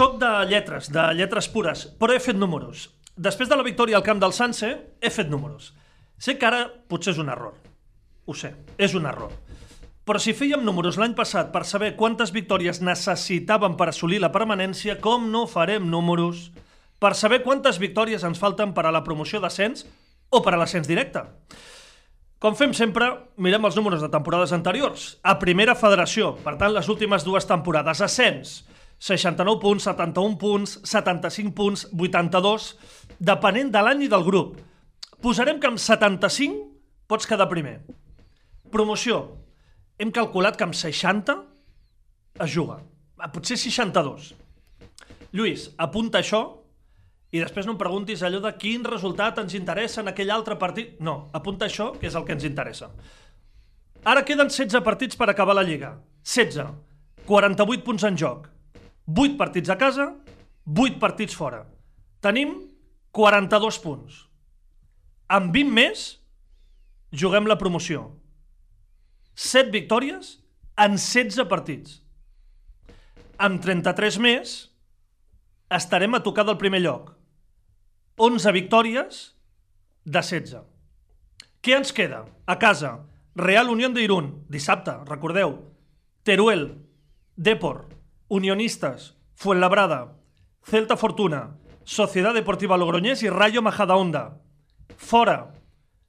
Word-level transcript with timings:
Soc 0.00 0.14
de 0.16 0.28
lletres, 0.48 0.86
de 0.88 1.02
lletres 1.12 1.44
pures, 1.52 1.82
però 2.00 2.14
he 2.16 2.20
fet 2.24 2.38
números. 2.40 2.86
Després 3.20 3.50
de 3.50 3.56
la 3.58 3.64
victòria 3.66 3.98
al 3.98 4.04
camp 4.06 4.22
del 4.22 4.32
Sanse, 4.32 4.70
he 4.96 5.10
fet 5.12 5.28
números. 5.28 5.74
Sé 6.16 6.38
que 6.40 6.46
ara 6.48 6.62
potser 6.88 7.12
és 7.12 7.18
un 7.20 7.28
error. 7.28 7.58
Ho 8.24 8.32
sé, 8.32 8.54
és 8.80 8.94
un 8.96 9.04
error. 9.10 9.34
Però 10.08 10.22
si 10.24 10.32
fèiem 10.32 10.64
números 10.64 10.96
l'any 10.96 11.12
passat 11.18 11.50
per 11.52 11.66
saber 11.68 11.90
quantes 12.00 12.32
victòries 12.32 12.80
necessitàvem 12.80 13.76
per 13.76 13.90
assolir 13.90 14.22
la 14.24 14.32
permanència, 14.32 14.96
com 15.04 15.28
no 15.28 15.44
farem 15.44 15.92
números 15.92 16.46
per 16.96 17.12
saber 17.12 17.42
quantes 17.44 17.76
victòries 17.76 18.24
ens 18.24 18.40
falten 18.40 18.72
per 18.72 18.86
a 18.88 18.94
la 18.96 19.04
promoció 19.04 19.44
d'ascens 19.44 19.84
o 20.30 20.40
per 20.40 20.56
a 20.56 20.62
l'ascens 20.62 20.88
directe? 20.88 21.26
Com 22.40 22.56
fem 22.56 22.72
sempre, 22.72 23.12
mirem 23.36 23.68
els 23.68 23.76
números 23.76 24.00
de 24.00 24.08
temporades 24.08 24.56
anteriors. 24.56 25.18
A 25.20 25.36
primera 25.36 25.76
federació, 25.76 26.38
per 26.40 26.56
tant, 26.56 26.72
les 26.72 26.88
últimes 26.88 27.28
dues 27.28 27.44
temporades. 27.44 28.00
Ascens, 28.00 28.62
69 29.00 29.60
punts, 29.62 29.86
71 29.88 30.36
punts, 30.36 30.76
75 30.84 31.54
punts, 31.56 31.86
82, 31.96 32.74
depenent 33.18 33.72
de 33.72 33.82
l'any 33.84 34.04
i 34.04 34.10
del 34.12 34.26
grup. 34.26 34.58
Posarem 35.24 35.60
que 35.60 35.70
amb 35.70 35.80
75 35.80 36.66
pots 37.08 37.28
quedar 37.28 37.48
primer. 37.48 37.80
Promoció, 38.70 39.22
hem 39.98 40.12
calculat 40.12 40.56
que 40.56 40.68
amb 40.68 40.76
60 40.76 41.36
es 42.44 42.52
juga. 42.52 42.78
Ah, 43.18 43.32
Potser 43.32 43.58
62. 43.60 44.34
Lluís, 45.32 45.70
apunta 45.78 46.20
això 46.20 46.44
i 47.30 47.38
després 47.38 47.66
no 47.66 47.76
em 47.76 47.80
preguntis 47.80 48.22
allò 48.26 48.40
de 48.42 48.52
quin 48.58 48.84
resultat 48.84 49.38
ens 49.38 49.54
interessa 49.54 50.00
en 50.02 50.10
aquell 50.10 50.32
altre 50.34 50.56
partit. 50.58 50.96
No, 51.00 51.30
apunta 51.32 51.68
això, 51.68 51.92
que 51.98 52.08
és 52.10 52.16
el 52.18 52.24
que 52.26 52.34
ens 52.34 52.46
interessa. 52.48 52.90
Ara 54.04 54.24
queden 54.24 54.48
16 54.50 54.82
partits 54.82 55.16
per 55.16 55.28
acabar 55.30 55.54
la 55.54 55.66
Lliga. 55.66 55.94
16. 56.24 56.72
48 57.28 57.84
punts 57.86 58.08
en 58.08 58.16
joc. 58.18 58.48
8 59.16 59.36
partits 59.38 59.70
a 59.70 59.76
casa, 59.78 60.12
8 60.66 60.98
partits 61.00 61.34
fora. 61.34 61.64
Tenim 62.20 62.54
42 63.16 63.78
punts. 63.82 64.24
Amb 65.30 65.52
20 65.54 65.72
més, 65.74 66.04
juguem 67.12 67.46
la 67.46 67.58
promoció. 67.58 68.04
7 69.34 69.70
victòries 69.74 70.36
en 70.76 70.98
16 70.98 71.48
partits. 71.48 72.00
Amb 73.40 73.62
33 73.64 74.18
més, 74.20 74.56
estarem 75.70 76.14
a 76.14 76.22
tocar 76.22 76.44
del 76.44 76.58
primer 76.60 76.82
lloc. 76.84 77.14
11 78.20 78.52
victòries 78.52 79.20
de 80.04 80.20
16. 80.20 80.60
Què 81.60 81.76
ens 81.76 81.92
queda? 81.92 82.24
A 82.46 82.58
casa, 82.58 82.98
Real 83.36 83.70
Unión 83.70 83.94
de 83.94 84.02
Irún, 84.02 84.44
dissabte, 84.48 84.92
recordeu. 85.08 85.56
Teruel, 86.24 86.66
Depor, 87.36 87.86
Unionistes, 88.30 89.16
Fuenlabrada, 89.34 90.16
Celta 90.62 90.96
Fortuna, 90.96 91.58
Sociedad 91.82 92.32
Deportiva 92.32 92.76
Logroñés 92.76 93.24
i 93.24 93.28
Rayo 93.28 93.60
Majadahonda. 93.60 94.38
Fora, 94.96 95.50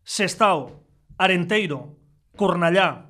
Sestao, 0.03 0.85
Arenteiro, 1.17 1.97
Cornellà, 2.37 3.09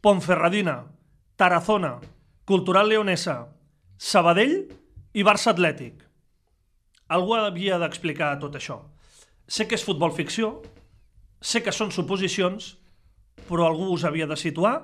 Ponferradina, 0.00 0.86
Tarazona, 1.34 1.98
Cultural 2.44 2.86
Leonesa, 2.86 3.50
Sabadell 3.98 4.70
i 5.12 5.26
Barça 5.26 5.50
Atlètic. 5.50 5.98
Algú 7.10 7.34
havia 7.34 7.82
d'explicar 7.82 8.38
tot 8.38 8.54
això. 8.54 8.78
Sé 9.50 9.66
que 9.66 9.74
és 9.74 9.82
futbol 9.82 10.14
ficció, 10.14 10.60
sé 11.42 11.66
que 11.66 11.74
són 11.74 11.90
suposicions, 11.90 12.76
però 13.50 13.66
algú 13.66 13.90
us 13.90 14.06
havia 14.06 14.30
de 14.30 14.38
situar 14.38 14.76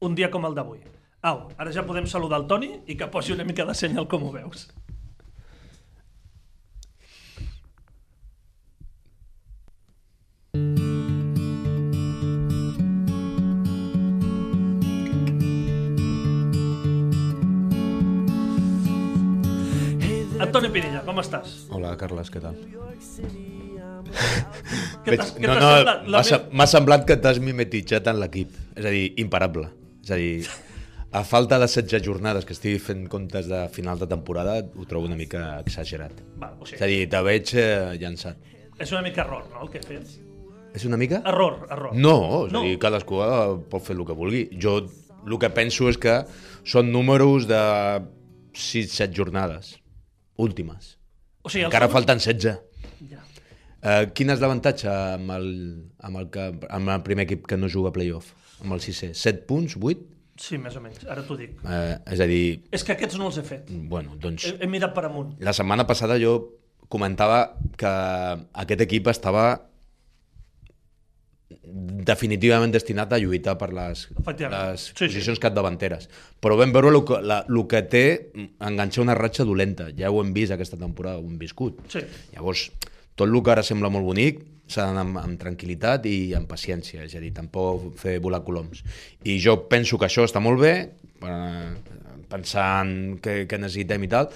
un 0.00 0.16
dia 0.16 0.32
com 0.32 0.48
el 0.48 0.56
d'avui. 0.56 0.95
Au, 1.22 1.38
ara 1.58 1.72
ja 1.76 1.82
podem 1.86 2.06
saludar 2.12 2.38
el 2.42 2.46
Toni 2.52 2.70
i 2.86 2.96
que 3.02 3.08
posi 3.16 3.32
una 3.36 3.44
mica 3.52 3.64
de 3.70 3.74
senyal 3.82 4.08
com 4.14 4.26
ho 4.28 4.32
veus. 4.38 4.66
Antoni 20.40 20.68
Pinilla, 20.72 21.00
com 21.06 21.18
estàs? 21.22 21.52
Hola, 21.72 21.94
Carles, 22.00 22.28
què 22.32 22.42
tal? 22.42 22.56
Veig- 25.06 25.38
no, 25.42 25.54
no, 25.56 26.38
m'ha 26.52 26.66
semblat 26.70 27.06
que 27.08 27.16
t'has 27.20 27.38
mimetitzat 27.42 28.08
en 28.12 28.20
l'equip. 28.20 28.52
És 28.76 28.84
a 28.84 28.92
dir, 28.92 29.06
imparable. 29.22 29.68
És 30.04 30.12
a 30.12 30.18
dir, 30.20 30.44
a 31.16 31.22
falta 31.24 31.56
de 31.58 31.66
16 31.66 32.02
jornades 32.04 32.44
que 32.44 32.52
estigui 32.56 32.78
fent 32.82 33.06
comptes 33.12 33.46
de 33.48 33.62
final 33.72 33.98
de 33.98 34.06
temporada, 34.10 34.58
ho 34.76 34.84
trobo 34.90 35.06
una 35.08 35.16
mica 35.16 35.58
exagerat. 35.62 36.12
Va, 36.42 36.50
o 36.60 36.66
És 36.66 36.74
a 36.74 36.84
sigui, 36.84 36.98
dir, 37.02 37.08
te 37.12 37.20
veig 37.24 37.52
eh, 37.56 37.96
llançat. 38.02 38.36
és 38.78 38.92
una 38.92 39.02
mica 39.06 39.22
error, 39.24 39.46
no, 39.54 39.62
el 39.64 39.70
que 39.72 39.80
fet? 39.80 40.18
És 40.76 40.84
una 40.84 40.98
mica? 41.00 41.22
Error, 41.24 41.62
error. 41.72 41.94
No, 41.96 42.44
és 42.46 42.52
No. 42.52 42.60
a 42.60 42.64
dir, 42.68 42.78
cadascú 42.78 43.22
eh, 43.24 43.56
pot 43.70 43.82
fer 43.82 43.96
el 43.96 44.04
que 44.04 44.12
vulgui. 44.12 44.42
Jo 44.60 44.78
el 45.26 45.38
que 45.40 45.48
penso 45.50 45.88
és 45.88 45.96
que 45.98 46.18
són 46.68 46.92
números 46.92 47.46
de 47.48 47.62
6-7 48.54 49.12
jornades 49.16 49.76
últimes. 50.36 50.98
O 51.42 51.48
sigui, 51.48 51.64
Encara 51.64 51.86
números- 51.86 51.92
falten 52.04 52.18
16. 52.18 52.60
Ja. 53.10 53.22
Uh, 53.86 54.04
quin 54.12 54.30
és 54.30 54.40
l'avantatge 54.40 54.88
amb, 54.90 55.30
el, 55.30 55.48
amb, 56.00 56.16
el 56.18 56.28
que, 56.30 56.46
amb 56.68 56.88
el 56.90 57.02
primer 57.06 57.24
equip 57.26 57.46
que 57.46 57.56
no 57.56 57.68
juga 57.72 57.88
a 57.90 57.92
playoff? 57.92 58.32
Amb 58.60 58.72
el 58.74 58.80
6 58.80 59.12
7 59.14 59.44
punts? 59.46 59.76
8? 59.80 60.15
Sí, 60.38 60.58
més 60.60 60.74
o 60.76 60.80
menys, 60.84 61.04
ara 61.08 61.22
t'ho 61.24 61.36
dic. 61.38 61.54
Uh, 61.64 61.96
és 62.12 62.20
a 62.20 62.26
dir, 62.28 62.62
És 62.72 62.84
que 62.84 62.92
aquests 62.92 63.16
no 63.18 63.26
els 63.30 63.38
he 63.38 63.42
fet. 63.46 63.70
bueno, 63.88 64.16
doncs 64.20 64.44
He, 64.50 64.56
he 64.60 64.66
mirat 64.68 64.92
per 64.94 65.06
amunt. 65.08 65.34
la 65.40 65.52
setmana 65.56 65.86
passada 65.86 66.18
jo 66.20 66.34
comentava 66.88 67.56
que 67.76 67.88
aquest 68.62 68.80
equip 68.84 69.08
estava 69.08 69.46
definitivament 72.06 72.72
destinat 72.74 73.12
a 73.14 73.18
lluitar 73.22 73.56
per 73.58 73.68
les, 73.74 74.06
les 74.16 74.80
Sí, 74.80 74.92
sí. 74.94 75.06
posicions 75.06 75.38
capdavanteres. 75.42 76.08
Però 76.42 76.56
vam 76.58 76.72
veure 76.74 76.90
el 76.92 77.00
que, 77.06 77.20
la, 77.22 77.40
el 77.48 77.62
que 77.70 77.82
té 77.90 78.04
enganxar 78.60 79.02
una 79.04 79.14
ratxa 79.18 79.44
dolenta. 79.46 79.88
Ja 79.96 80.10
ho 80.10 80.20
hem 80.22 80.32
vist 80.34 80.52
aquesta 80.54 80.78
temporada, 80.78 81.18
ho 81.18 81.26
hem 81.26 81.38
viscut. 81.38 81.80
Sí. 81.92 82.02
Llavors, 82.34 82.68
tot 83.16 83.26
el 83.28 83.40
que 83.42 83.52
ara 83.54 83.64
sembla 83.66 83.90
molt 83.92 84.06
bonic 84.06 84.44
s'ha 84.66 84.88
d'anar 84.88 85.04
amb, 85.06 85.18
amb 85.20 85.40
tranquil·litat 85.40 86.08
i 86.10 86.34
amb 86.36 86.48
paciència, 86.50 87.04
és 87.06 87.14
a 87.14 87.22
dir, 87.22 87.32
tampoc 87.34 87.92
fer 88.00 88.18
volar 88.22 88.42
coloms. 88.46 88.82
I 89.24 89.38
jo 89.42 89.60
penso 89.70 89.98
que 89.98 90.08
això 90.08 90.26
està 90.26 90.42
molt 90.42 90.60
bé, 90.60 90.74
eh, 91.22 91.70
pensant 92.30 93.16
que, 93.22 93.44
que 93.46 93.60
necessitem 93.62 94.04
i 94.04 94.10
tal. 94.10 94.28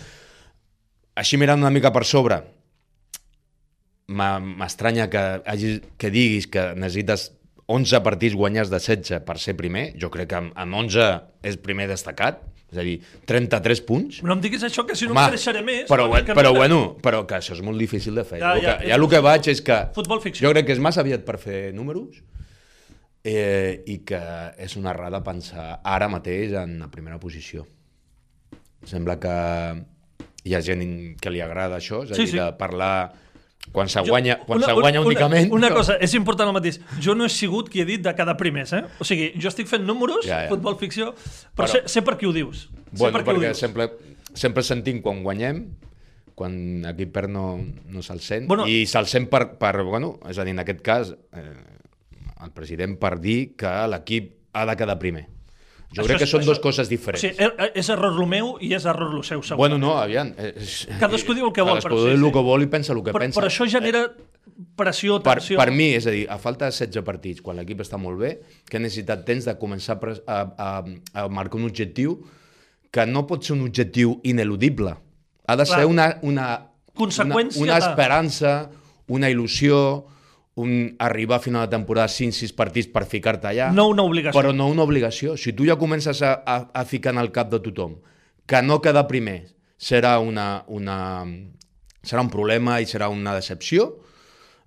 Així 1.18 1.40
mirant 1.40 1.60
una 1.60 1.74
mica 1.74 1.90
per 1.92 2.04
sobre, 2.06 2.38
m'estranya 4.10 5.06
que, 5.10 5.24
que 5.98 6.10
diguis 6.10 6.48
que 6.50 6.70
necessites 6.78 7.30
11 7.70 8.00
partits 8.02 8.34
guanyats 8.34 8.70
de 8.70 8.80
16 8.82 9.22
per 9.26 9.36
ser 9.38 9.54
primer. 9.58 9.90
Jo 9.98 10.10
crec 10.10 10.32
que 10.32 10.38
amb, 10.40 10.54
amb 10.58 10.78
11 10.84 11.10
és 11.46 11.58
primer 11.62 11.86
destacat, 11.90 12.40
és 12.70 12.78
a 12.78 12.82
dir, 12.86 13.00
33 13.26 13.80
punts. 13.82 14.22
No 14.22 14.34
em 14.36 14.40
diguis 14.40 14.62
això, 14.62 14.84
que 14.86 14.94
si 14.94 15.06
no 15.08 15.12
Home, 15.12 15.24
em 15.24 15.32
creixeré 15.34 15.62
més. 15.66 15.88
Però, 15.90 16.06
que 16.24 16.34
però 16.34 16.52
no- 16.52 16.58
bueno, 16.58 16.80
però 17.02 17.24
que 17.26 17.34
això 17.40 17.52
és 17.56 17.62
molt 17.66 17.78
difícil 17.78 18.14
de 18.14 18.24
fer. 18.24 18.38
Ja, 18.38 18.54
Ja, 18.62 18.76
és 18.80 18.88
ja 18.88 18.94
el 19.00 19.08
que 19.08 19.20
vaig 19.20 19.48
és 19.48 19.60
que... 19.62 19.78
futbol 19.94 20.20
ficció. 20.22 20.48
Jo 20.48 20.52
crec 20.54 20.66
que 20.66 20.72
és 20.72 20.78
massa 20.82 21.00
aviat 21.02 21.24
per 21.26 21.38
fer 21.38 21.72
números 21.74 22.22
eh, 23.24 23.82
i 23.86 23.98
que 24.06 24.20
és 24.58 24.76
una 24.76 24.90
errada 24.94 25.22
pensar 25.24 25.80
ara 25.84 26.08
mateix 26.08 26.52
en 26.52 26.78
la 26.80 26.88
primera 26.90 27.18
posició. 27.20 27.66
Sembla 28.86 29.18
que 29.20 29.34
hi 30.48 30.54
ha 30.56 30.60
gent 30.64 31.16
que 31.20 31.30
li 31.34 31.40
agrada 31.44 31.76
això, 31.76 32.04
és 32.06 32.12
a 32.12 32.14
Sí, 32.16 32.22
dir, 32.24 32.30
sí. 32.32 32.38
de 32.38 32.46
parlar 32.56 33.12
quan 33.72 33.88
se 33.88 34.00
Jo- 34.00 34.06
guanya, 34.10 34.38
quan 34.46 34.60
se 34.62 34.72
guanya 34.72 35.00
únicament... 35.00 35.52
Una, 35.52 35.66
una 35.68 35.74
cosa, 35.76 35.94
és 36.02 36.14
important 36.18 36.48
el 36.50 36.54
mateix. 36.56 36.80
Jo 37.00 37.14
no 37.14 37.24
he 37.24 37.28
sigut 37.30 37.68
qui 37.70 37.80
he 37.80 37.84
dit 37.86 38.02
de 38.02 38.14
cada 38.18 38.36
primers, 38.36 38.72
eh? 38.74 38.82
O 38.98 39.04
sigui, 39.06 39.32
jo 39.40 39.48
estic 39.48 39.68
fent 39.70 39.84
números, 39.86 40.26
Ja, 40.26 40.42
ja. 40.44 40.48
futbol 40.50 40.76
ficció, 40.80 41.12
però, 41.54 41.66
Però- 41.66 41.68
sé, 41.70 41.82
sé 41.86 42.02
per 42.02 42.16
qui 42.18 42.26
ho 42.26 42.32
dius. 42.32 42.68
sé 42.68 42.98
Bueno, 42.98 43.18
per 43.18 43.24
qui 43.24 43.30
ho 43.30 43.34
perquè 43.38 43.52
dius. 43.52 43.58
sempre, 43.58 43.90
sempre 44.34 44.62
sentim 44.66 45.00
quan 45.02 45.22
guanyem, 45.22 45.64
quan 46.34 46.86
aquí 46.88 47.04
perd 47.06 47.28
no, 47.30 47.60
no 47.92 48.02
se'l 48.02 48.20
sent, 48.24 48.46
Bueno- 48.48 48.66
i 48.66 48.86
se'l 48.86 49.06
sent 49.06 49.28
per, 49.28 49.58
per, 49.60 49.82
bueno, 49.84 50.18
és 50.28 50.38
a 50.38 50.44
dir, 50.44 50.54
en 50.56 50.58
aquest 50.64 50.80
cas, 50.82 51.14
eh, 51.36 51.54
el 52.42 52.50
president 52.56 52.98
per 52.98 53.18
dir 53.20 53.54
que 53.56 53.68
l'equip 53.92 54.34
ha 54.54 54.64
de 54.66 54.76
quedar 54.76 54.98
primer. 54.98 55.26
Jo 55.92 56.02
Això 56.02 56.06
crec 56.06 56.18
que 56.18 56.24
és- 56.24 56.30
són 56.30 56.40
això- 56.42 56.46
dues 56.46 56.58
coses 56.62 56.86
O 56.86 56.90
diferents. 56.90 57.20
sigui, 57.20 57.34
er- 57.42 57.72
és 57.74 57.88
error 57.88 58.14
el 58.20 58.26
meu 58.30 58.56
i 58.60 58.72
és 58.74 58.84
error 58.84 59.14
el 59.16 59.24
seu, 59.24 59.42
segur. 59.42 59.56
bueno, 59.58 59.76
no, 59.78 59.96
aviam. 59.98 60.32
És, 60.38 60.86
Cadascú 61.00 61.34
diu 61.34 61.46
el 61.48 61.52
que 61.52 61.62
vol, 61.62 61.78
Cadascú 61.80 61.88
però 61.96 62.04
diu 62.06 62.16
sí. 62.18 62.24
el 62.26 62.32
que 62.32 62.42
vol 62.46 62.62
i 62.62 62.66
pensa 62.66 62.92
el 62.92 63.02
que 63.02 63.10
però, 63.12 63.18
pensa. 63.24 63.40
però 63.40 63.46
això 63.50 63.66
genera 63.68 64.04
pressió, 64.76 65.20
per, 65.22 65.38
tensió... 65.38 65.58
per 65.58 65.70
mi, 65.72 65.88
és 65.94 66.06
a 66.06 66.10
dir, 66.14 66.26
a 66.30 66.38
falta 66.38 66.66
de 66.66 66.70
16 66.72 67.02
partits, 67.04 67.42
quan 67.42 67.56
l'equip 67.56 67.80
està 67.80 67.98
molt 67.98 68.18
bé, 68.20 68.40
que 68.68 68.78
necessitat 68.78 69.24
temps 69.26 69.44
de 69.48 69.54
començar 69.58 69.98
a, 70.26 70.40
a, 70.56 70.84
a, 71.24 71.28
marcar 71.28 71.58
un 71.58 71.64
objectiu 71.66 72.20
que 72.90 73.04
no 73.06 73.26
pot 73.26 73.42
ser 73.44 73.54
un 73.56 73.62
objectiu 73.66 74.20
ineludible. 74.22 74.94
Ha 75.46 75.56
de 75.56 75.64
Clar. 75.64 75.78
ser 75.80 75.86
una, 75.86 76.18
una, 76.22 76.48
Conseqüència 76.94 77.62
una, 77.62 77.76
una 77.76 77.78
esperança, 77.78 78.70
una 79.08 79.28
il·lusió, 79.30 80.04
un 80.56 80.96
arribar 80.98 81.38
a 81.38 81.40
final 81.44 81.66
de 81.68 81.76
temporada 81.76 82.08
5-6 82.08 82.54
partits 82.56 82.88
per 82.90 83.04
ficar-te 83.06 83.46
allà. 83.48 83.70
No 83.72 83.88
una 83.88 84.02
obligació. 84.02 84.36
Però 84.40 84.52
no 84.52 84.66
una 84.68 84.82
obligació. 84.82 85.36
Si 85.38 85.52
tu 85.56 85.64
ja 85.68 85.76
comences 85.78 86.20
a, 86.22 86.32
a, 86.44 86.56
a 86.74 86.84
ficar 86.84 87.14
en 87.14 87.20
el 87.22 87.30
cap 87.32 87.50
de 87.52 87.60
tothom 87.60 87.98
que 88.50 88.60
no 88.66 88.80
quedar 88.82 89.06
primer 89.06 89.44
serà, 89.78 90.18
una, 90.20 90.64
una, 90.68 91.24
serà 92.02 92.20
un 92.24 92.30
problema 92.32 92.80
i 92.82 92.86
serà 92.90 93.08
una 93.08 93.32
decepció, 93.36 93.86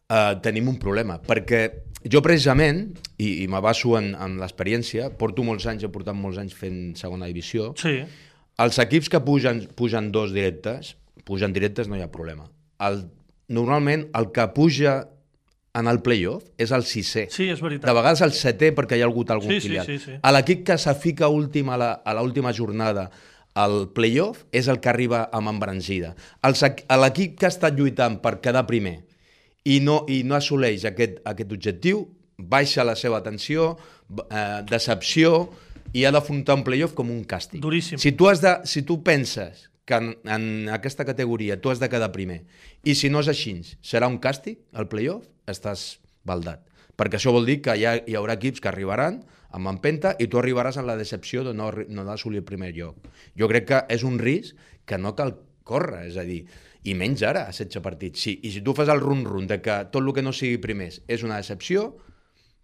eh, 0.10 0.36
tenim 0.42 0.70
un 0.72 0.80
problema, 0.80 1.20
perquè 1.22 1.66
jo 2.10 2.22
precisament, 2.24 2.86
i, 3.20 3.44
i 3.44 3.48
me 3.52 3.60
baso 3.64 3.98
en, 4.00 4.14
en 4.16 4.38
l'experiència, 4.40 5.12
porto 5.20 5.44
molts 5.46 5.68
anys, 5.70 5.84
he 5.86 5.92
portat 5.92 6.16
molts 6.18 6.40
anys 6.42 6.56
fent 6.58 6.96
segona 7.00 7.28
divisió, 7.30 7.74
Sí. 7.80 8.00
els 8.64 8.80
equips 8.80 9.10
que 9.12 9.20
pugen, 9.24 9.66
pugen 9.76 10.12
dos 10.16 10.34
directes, 10.34 10.96
pugen 11.28 11.54
directes 11.54 11.88
no 11.92 11.96
hi 12.00 12.02
ha 12.04 12.10
problema. 12.12 12.48
El, 12.80 13.04
normalment 13.54 14.08
el 14.16 14.32
que 14.36 14.48
puja 14.56 15.10
en 15.74 15.88
el 15.90 16.02
playoff 16.06 16.44
és 16.62 16.72
el 16.72 16.84
sisè. 16.86 17.28
Sí, 17.34 17.48
és 17.50 17.62
veritat. 17.62 17.88
De 17.90 17.94
vegades 17.98 18.22
el 18.22 18.34
setè 18.38 18.72
perquè 18.78 18.98
hi 19.00 19.02
ha 19.02 19.08
hagut 19.10 19.32
algun 19.34 19.50
Sí, 19.50 19.60
sí, 19.62 19.68
filial. 19.70 19.86
sí, 19.88 19.98
sí. 20.00 20.18
A 20.22 20.32
l'equip 20.36 20.64
que 20.68 20.78
se 20.78 20.94
fica 20.96 21.28
últim 21.34 21.70
a 21.74 22.14
l'última 22.14 22.54
jornada 22.54 23.10
al 23.56 23.90
playoff 23.94 24.44
és 24.52 24.68
el 24.68 24.80
que 24.80 24.90
arriba 24.90 25.30
amb 25.32 25.50
embranzida. 25.50 26.16
L'equip 26.44 27.38
que 27.40 27.46
ha 27.46 27.54
estat 27.54 27.78
lluitant 27.78 28.20
per 28.22 28.40
quedar 28.42 28.66
primer 28.70 29.00
i 29.66 29.80
no, 29.80 30.04
i 30.10 30.24
no 30.28 30.36
assoleix 30.36 30.86
aquest, 30.86 31.22
aquest 31.26 31.52
objectiu, 31.56 32.08
baixa 32.38 32.84
la 32.84 32.96
seva 33.00 33.18
atenció, 33.22 33.78
eh, 34.30 34.62
decepció, 34.70 35.50
i 35.94 36.06
ha 36.06 36.12
d'afrontar 36.12 36.56
un 36.58 36.64
playoff 36.66 36.94
com 36.98 37.10
un 37.14 37.22
càstig. 37.30 37.62
Duríssim. 37.62 38.00
Si 38.02 38.12
tu, 38.18 38.28
has 38.28 38.42
de, 38.42 38.56
si 38.66 38.82
tu 38.82 39.02
penses 39.06 39.70
que 39.86 40.00
en, 40.00 40.14
en 40.24 40.70
aquesta 40.72 41.06
categoria 41.06 41.60
tu 41.62 41.72
has 41.72 41.82
de 41.82 41.90
quedar 41.92 42.12
primer, 42.16 42.44
i 42.84 42.96
si 42.96 43.12
no 43.12 43.24
és 43.24 43.32
així, 43.32 43.58
serà 43.84 44.08
un 44.12 44.20
càstig, 44.24 44.62
el 44.74 44.88
playoff, 44.92 45.28
estàs 45.50 46.00
baldat. 46.24 46.64
Perquè 47.00 47.18
això 47.18 47.34
vol 47.34 47.48
dir 47.50 47.60
que 47.66 47.76
hi, 47.76 47.86
ha, 47.90 47.96
hi 48.00 48.16
haurà 48.16 48.38
equips 48.38 48.62
que 48.62 48.70
arribaran 48.70 49.24
amb 49.54 49.70
empenta 49.70 50.14
i 50.22 50.28
tu 50.30 50.40
arribaràs 50.40 50.78
amb 50.80 50.90
la 50.90 50.98
decepció 50.98 51.44
de 51.46 51.54
no, 51.58 51.72
no 51.90 52.06
d'assolir 52.06 52.42
el 52.42 52.48
primer 52.48 52.72
lloc. 52.78 53.10
Jo 53.38 53.50
crec 53.50 53.68
que 53.70 53.82
és 53.94 54.06
un 54.08 54.20
risc 54.22 54.58
que 54.86 55.00
no 55.02 55.16
cal 55.18 55.36
córrer, 55.68 56.06
és 56.10 56.18
a 56.20 56.26
dir, 56.28 56.44
i 56.84 56.96
menys 57.00 57.24
ara, 57.26 57.46
a 57.48 57.56
16 57.56 57.84
partits. 57.84 58.24
Sí, 58.24 58.38
I 58.44 58.52
si 58.52 58.64
tu 58.64 58.76
fas 58.76 58.92
el 58.92 59.02
run-run 59.02 59.48
de 59.48 59.60
que 59.64 59.78
tot 59.92 60.04
el 60.04 60.14
que 60.16 60.26
no 60.26 60.34
sigui 60.36 60.60
primers 60.64 61.02
és 61.08 61.24
una 61.24 61.40
decepció, 61.40 61.94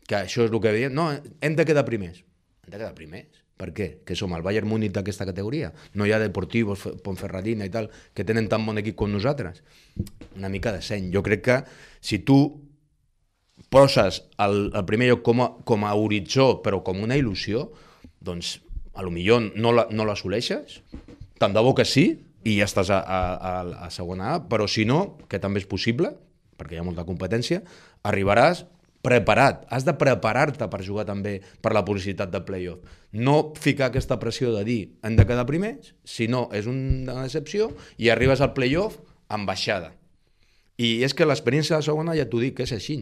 que 0.10 0.18
això 0.24 0.44
és 0.46 0.52
el 0.52 0.60
que 0.60 0.74
veiem, 0.76 0.96
no, 0.96 1.12
hem 1.14 1.56
de 1.56 1.66
quedar 1.68 1.86
primers. 1.88 2.24
Hem 2.66 2.74
de 2.74 2.78
quedar 2.78 2.96
primers. 2.98 3.39
Per 3.60 3.74
què? 3.76 3.88
Que 4.08 4.16
som 4.16 4.32
el 4.38 4.44
Bayern 4.46 4.70
Múnich 4.72 4.94
d'aquesta 4.96 5.26
categoria. 5.28 5.74
No 6.00 6.06
hi 6.08 6.14
ha 6.16 6.20
Deportivos, 6.22 6.80
Fe- 6.80 6.94
Ponferradina 7.04 7.66
i 7.68 7.72
tal, 7.74 7.90
que 8.16 8.24
tenen 8.24 8.48
tan 8.48 8.64
bon 8.66 8.80
equip 8.80 8.96
com 8.96 9.12
nosaltres. 9.12 9.60
Una 10.40 10.48
mica 10.48 10.72
de 10.72 10.80
seny. 10.86 11.10
Jo 11.12 11.20
crec 11.26 11.44
que 11.44 11.58
si 12.00 12.22
tu 12.24 12.38
poses 13.70 14.22
el, 14.40 14.72
el 14.74 14.86
primer 14.88 15.10
lloc 15.12 15.26
com 15.28 15.44
a, 15.44 15.50
com 15.68 15.84
a 15.86 15.92
horitzó, 16.00 16.62
però 16.64 16.80
com 16.88 17.04
una 17.04 17.18
il·lusió, 17.20 17.68
doncs 18.24 18.56
a 18.96 19.04
lo 19.04 19.12
millor 19.12 19.52
no 19.60 19.74
la- 19.76 19.88
no 19.92 20.08
l'assoleixes, 20.08 20.80
tant 21.40 21.54
de 21.54 21.62
bo 21.64 21.76
que 21.76 21.86
sí, 21.86 22.08
i 22.48 22.56
ja 22.62 22.66
estàs 22.70 22.90
a, 22.96 23.02
a, 23.04 23.20
a, 23.36 23.54
a 23.86 23.92
segona 23.92 24.34
A, 24.38 24.40
però 24.48 24.66
si 24.72 24.86
no, 24.88 25.18
que 25.28 25.40
també 25.44 25.60
és 25.60 25.68
possible, 25.68 26.14
perquè 26.60 26.78
hi 26.78 26.80
ha 26.80 26.88
molta 26.88 27.04
competència, 27.08 27.60
arribaràs 28.08 28.64
preparat. 29.02 29.66
Has 29.70 29.86
de 29.88 29.94
preparar-te 29.96 30.68
per 30.68 30.82
jugar 30.84 31.06
també 31.08 31.40
per 31.62 31.72
la 31.74 31.84
publicitat 31.88 32.32
de 32.34 32.42
playoff. 32.46 32.82
No 33.14 33.54
ficar 33.60 33.88
aquesta 33.90 34.20
pressió 34.20 34.52
de 34.56 34.64
dir 34.68 34.80
hem 35.04 35.16
de 35.16 35.26
quedar 35.26 35.46
primers, 35.50 35.94
si 36.04 36.28
no 36.28 36.50
és 36.54 36.68
una 36.68 37.24
decepció, 37.24 37.72
i 37.98 38.10
arribes 38.10 38.42
al 38.42 38.54
playoff 38.54 39.00
amb 39.30 39.48
baixada. 39.48 39.94
I 40.80 41.04
és 41.04 41.14
que 41.14 41.26
l'experiència 41.28 41.76
de 41.76 41.82
la 41.84 41.88
segona, 41.90 42.16
ja 42.16 42.28
t'ho 42.30 42.40
dic, 42.40 42.56
que 42.60 42.64
és 42.64 42.72
així. 42.76 43.02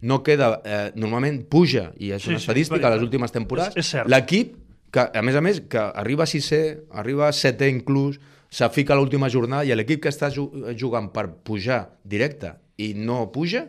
No 0.00 0.22
queda... 0.22 0.60
Eh, 0.64 0.92
normalment 0.96 1.42
puja, 1.50 1.90
i 1.98 2.12
és 2.14 2.22
Sí, 2.22 2.30
una 2.30 2.38
sí, 2.38 2.44
estadística 2.46 2.80
és 2.86 2.92
a 2.92 2.94
les 2.96 3.02
últimes 3.04 3.32
temporades, 3.34 3.74
És- 3.76 3.84
és 3.84 3.90
cert. 3.98 4.08
l'equip, 4.08 4.54
que 4.92 5.00
a 5.12 5.22
més 5.22 5.36
a 5.36 5.40
més, 5.44 5.60
que 5.68 5.78
arriba 5.78 6.24
a 6.24 6.26
sisè, 6.30 6.78
arriba 6.92 7.26
a 7.28 7.32
setè 7.36 7.68
inclús, 7.68 8.20
se 8.48 8.64
fica 8.72 8.94
a 8.94 8.96
l'última 8.96 9.28
jornada 9.28 9.66
i 9.68 9.74
l'equip 9.76 10.00
que 10.06 10.08
està 10.08 10.30
ju- 10.32 10.48
jugant 10.78 11.10
per 11.12 11.26
pujar 11.44 11.98
directe 12.04 12.54
i 12.78 12.94
no 12.96 13.26
puja, 13.30 13.66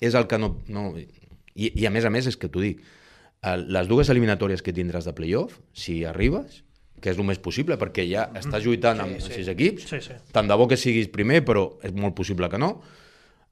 és 0.00 0.14
el 0.14 0.26
que 0.28 0.38
no... 0.38 0.56
no 0.68 0.90
i, 0.98 1.70
I 1.72 1.86
a 1.88 1.90
més 1.90 2.04
a 2.04 2.10
més, 2.12 2.26
és 2.28 2.36
que 2.36 2.50
t'ho 2.52 2.60
dic, 2.60 2.82
les 3.70 3.86
dues 3.88 4.08
eliminatòries 4.12 4.60
que 4.64 4.74
tindràs 4.76 5.06
de 5.08 5.14
playoff, 5.16 5.54
si 5.72 6.02
arribes, 6.04 6.62
que 7.00 7.12
és 7.12 7.16
el 7.20 7.24
més 7.28 7.38
possible, 7.40 7.76
perquè 7.80 8.04
ja 8.08 8.26
estàs 8.36 8.64
lluitant 8.64 9.00
amb 9.04 9.20
sí. 9.22 9.32
sis 9.38 9.48
equips, 9.52 9.86
Sí, 9.88 10.00
sí. 10.04 10.16
tant 10.32 10.48
de 10.50 10.56
bo 10.56 10.66
que 10.68 10.76
siguis 10.80 11.08
primer, 11.12 11.42
però 11.46 11.66
és 11.84 11.92
molt 11.96 12.16
possible 12.18 12.48
que 12.52 12.58
no, 12.60 12.70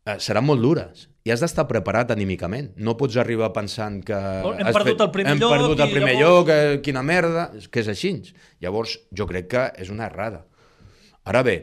eh, 0.05 0.17
seran 0.19 0.45
molt 0.49 0.61
dures. 0.65 1.07
I 1.25 1.33
has 1.33 1.41
d'estar 1.41 1.65
preparat 1.69 2.11
anímicament. 2.13 2.73
No 2.77 2.97
pots 3.01 3.17
arribar 3.17 3.49
pensant 3.57 4.03
que... 4.05 4.13
Hem 4.17 4.67
has 4.69 4.77
perdut 4.77 5.01
el 5.01 5.11
primer 5.15 5.33
hem 5.33 5.41
lloc 5.41 5.55
perdut 5.55 5.81
el 5.87 5.93
primer 5.95 6.17
llavors- 6.19 6.35
lloc, 6.45 6.51
eh, 6.53 6.81
quina 6.85 7.01
merda, 7.03 7.47
que 7.71 7.81
és 7.81 7.89
així. 7.89 8.11
Llavors, 8.61 8.99
jo 9.17 9.25
crec 9.31 9.49
que 9.55 9.63
és 9.81 9.89
una 9.95 10.11
errada. 10.11 10.43
Ara 11.25 11.41
bé, 11.47 11.57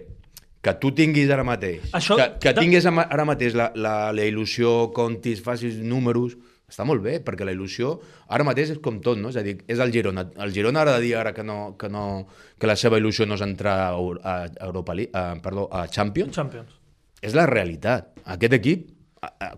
que 0.62 0.74
tu 0.78 0.92
tinguis 0.94 1.30
ara 1.34 1.44
mateix, 1.44 1.90
Això- 1.98 2.18
que, 2.20 2.28
que 2.40 2.54
tinguis 2.54 2.86
ara 2.86 3.26
mateix 3.26 3.56
la, 3.58 3.72
la, 3.76 4.12
la 4.14 4.26
il·lusió, 4.30 4.92
comptis, 4.94 5.42
facis 5.42 5.80
números, 5.82 6.36
està 6.72 6.86
molt 6.88 7.02
bé, 7.04 7.18
perquè 7.26 7.44
la 7.44 7.52
il·lusió 7.52 7.96
ara 8.32 8.46
mateix 8.48 8.70
és 8.76 8.78
com 8.80 9.02
tot, 9.04 9.18
no? 9.20 9.28
És 9.34 9.36
a 9.36 9.44
dir, 9.44 9.58
és 9.68 9.80
el 9.84 9.92
Girona. 9.92 10.28
El 10.40 10.54
Girona 10.56 10.86
ara 10.86 10.94
de 10.96 11.02
dir 11.04 11.16
ara 11.20 11.34
que, 11.34 11.44
no, 11.44 11.76
que, 11.78 11.90
no, 11.90 12.28
que 12.58 12.68
la 12.70 12.78
seva 12.80 13.00
il·lusió 13.02 13.26
no 13.28 13.36
és 13.36 13.42
entrar 13.44 13.74
a, 13.90 13.92
Eu- 13.98 14.22
a, 14.24 14.38
Europa 14.70 14.94
League, 14.96 15.12
a, 15.14 15.36
perdó, 15.44 15.68
a 15.74 15.88
Champions, 15.92 16.32
Champions. 16.38 16.78
és 17.22 17.34
la 17.36 17.46
realitat. 17.50 18.14
Aquest 18.24 18.54
equip, 18.62 18.88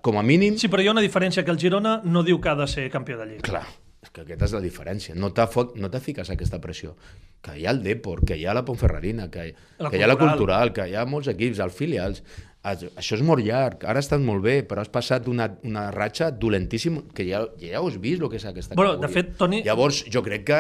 com 0.02 0.18
a 0.18 0.24
mínim, 0.24 0.58
Sí, 0.58 0.68
però 0.68 0.82
hi 0.82 0.88
ha 0.90 0.92
una 0.96 1.04
diferència, 1.06 1.44
que 1.46 1.52
el 1.52 1.60
Girona 1.60 2.00
no 2.04 2.24
diu 2.24 2.42
que 2.42 2.50
ha 2.50 2.56
de 2.56 2.66
ser 2.68 2.90
campió 2.92 3.18
de 3.20 3.28
Lliga. 3.28 3.42
Clar, 3.46 3.66
és 4.04 4.12
que 4.12 4.22
aquesta 4.26 4.46
és 4.50 4.54
la 4.54 4.62
diferència. 4.64 5.16
No 5.16 5.32
no 5.32 5.90
te 5.90 6.00
fiques 6.04 6.30
aquesta 6.30 6.60
pressió. 6.62 6.96
Que 7.44 7.58
hi 7.60 7.66
ha 7.66 7.72
el 7.72 7.82
Depor, 7.84 8.24
que 8.26 8.38
hi 8.38 8.46
ha 8.46 8.54
la 8.54 8.64
Ponferradina, 8.66 9.30
que, 9.32 9.54
La 9.80 9.90
que 9.90 9.98
hi 9.98 10.04
ha 10.04 10.08
la 10.08 10.18
Cultural. 10.20 10.74
Que 10.74 10.90
hi 10.90 10.96
ha 10.96 11.06
molts 11.06 11.28
equips, 11.32 11.60
els 11.60 11.74
filials. 11.76 12.24
Això 12.64 13.18
és 13.18 13.22
molt 13.28 13.44
llarg, 13.44 13.82
ara 13.84 14.00
estàs 14.00 14.22
molt 14.24 14.40
bé, 14.44 14.62
però 14.64 14.80
has 14.80 14.88
passat 14.92 15.26
una, 15.28 15.50
una 15.68 15.90
ratxa 15.92 16.30
dolentíssima, 16.32 17.02
que 17.14 17.26
ja, 17.28 17.42
ja 17.60 17.82
has 17.82 17.98
vist, 18.00 18.22
el 18.24 18.30
que 18.32 18.38
és 18.40 18.46
aquesta 18.48 18.76
Bueno, 18.80 18.96
de 19.02 19.10
fet, 19.12 19.34
Toni- 19.36 19.64
Llavors, 19.66 20.06
jo 20.08 20.22
crec 20.24 20.46
que 20.48 20.60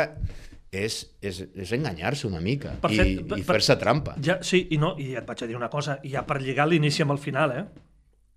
és, 0.74 0.98
és, 1.22 1.40
és 1.56 1.72
enganyar-se 1.78 2.28
una 2.28 2.42
mica 2.44 2.74
Per 2.82 2.92
i, 2.92 2.98
fet- 3.00 3.38
i 3.40 3.46
fer-se 3.48 3.78
trampa. 3.80 4.18
Ja, 4.20 4.40
sí, 4.44 4.66
i, 4.76 4.78
no, 4.82 4.96
i 5.00 5.14
et 5.16 5.24
vaig 5.30 5.46
a 5.46 5.48
dir 5.48 5.56
una 5.56 5.70
cosa, 5.72 6.00
ja 6.04 6.26
per 6.28 6.42
lligar 6.44 6.68
l'inici 6.68 7.06
amb 7.06 7.16
el 7.16 7.22
final, 7.24 7.56
eh? 7.56 7.64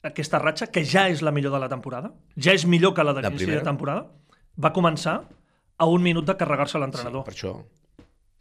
Aquesta 0.06 0.38
ratxa, 0.38 0.68
que 0.70 0.84
ja 0.86 1.08
és 1.10 1.24
la 1.26 1.32
millor 1.34 1.50
de 1.56 1.58
la 1.64 1.68
temporada, 1.72 2.12
ja 2.38 2.54
és 2.54 2.66
millor 2.70 2.94
que 2.94 3.02
la 3.02 3.16
de 3.16 3.24
l'inici 3.26 3.50
de 3.50 3.64
temporada, 3.66 4.06
va 4.62 4.72
començar 4.72 5.20
a 5.76 5.86
un 5.86 6.02
minut 6.02 6.26
de 6.26 6.36
carregar-se 6.36 6.78
Sí, 6.78 6.82
l'entrenador. 6.82 7.24
per 7.24 7.34
això. 7.34 7.64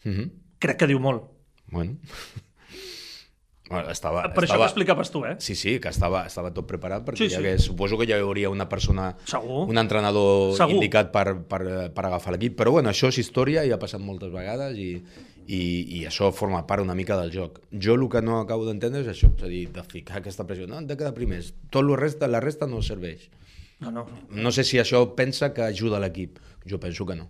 Mm 0.03 0.11
-hmm. 0.11 0.31
Crec 0.59 0.77
que 0.77 0.87
diu 0.87 0.99
molt. 0.99 1.23
Bueno. 1.71 1.97
bueno 3.69 3.89
estava, 3.89 4.21
Per 4.23 4.43
això 4.43 4.43
estava... 4.43 4.59
que 4.59 4.65
explicaves 4.69 5.11
tu, 5.11 5.25
eh? 5.25 5.35
Sí, 5.39 5.55
sí, 5.55 5.79
que 5.79 5.89
estava, 5.89 6.25
estava 6.27 6.51
tot 6.53 6.67
preparat 6.67 7.03
perquè 7.03 7.17
Sí, 7.17 7.23
sí, 7.23 7.29
sí. 7.29 7.35
sí. 7.35 7.41
Hagués, 7.41 7.63
suposo 7.63 7.97
que 7.97 8.05
ja 8.05 8.17
hi 8.17 8.21
hauria 8.21 8.49
una 8.49 8.69
persona, 8.69 9.15
Segur. 9.25 9.67
un 9.67 9.77
entrenador 9.77 10.55
Segur. 10.55 10.75
indicat 10.75 11.11
per, 11.11 11.41
per, 11.47 11.91
per 11.91 12.05
agafar 12.05 12.33
l'equip, 12.33 12.55
però 12.55 12.71
bueno, 12.71 12.89
això 12.89 13.07
és 13.07 13.17
història 13.17 13.65
i 13.65 13.71
ha 13.71 13.79
passat 13.79 13.99
moltes 13.99 14.31
vegades 14.31 14.77
i, 14.77 15.03
i, 15.47 15.99
i 15.99 16.05
això 16.05 16.31
forma 16.31 16.65
part 16.67 16.81
una 16.81 16.95
mica 16.95 17.17
del 17.17 17.31
joc. 17.31 17.59
Jo 17.71 17.95
el 17.95 18.07
que 18.09 18.21
no 18.21 18.39
acabo 18.39 18.65
d'entendre 18.65 19.01
és 19.01 19.07
això, 19.07 19.33
és 19.35 19.43
a 19.43 19.47
dir, 19.47 19.71
de 19.71 19.83
ficar 19.83 20.17
aquesta 20.17 20.45
pressió, 20.45 20.67
no, 20.67 20.77
hem 20.77 20.87
de 20.87 20.97
quedar 20.97 21.13
primers, 21.13 21.53
tot 21.71 21.83
la 21.83 21.95
resta, 21.95 22.27
la 22.27 22.39
resta 22.39 22.67
no 22.67 22.81
serveix. 22.81 23.29
No, 23.79 23.91
no. 23.91 24.05
No 24.31 24.51
sé 24.55 24.63
si 24.63 24.79
això 24.79 25.01
pensa 25.17 25.51
que 25.53 25.65
ajuda 25.65 25.99
l'equip, 25.99 26.39
jo 26.67 26.79
penso 26.79 27.05
que 27.05 27.17
no. 27.19 27.27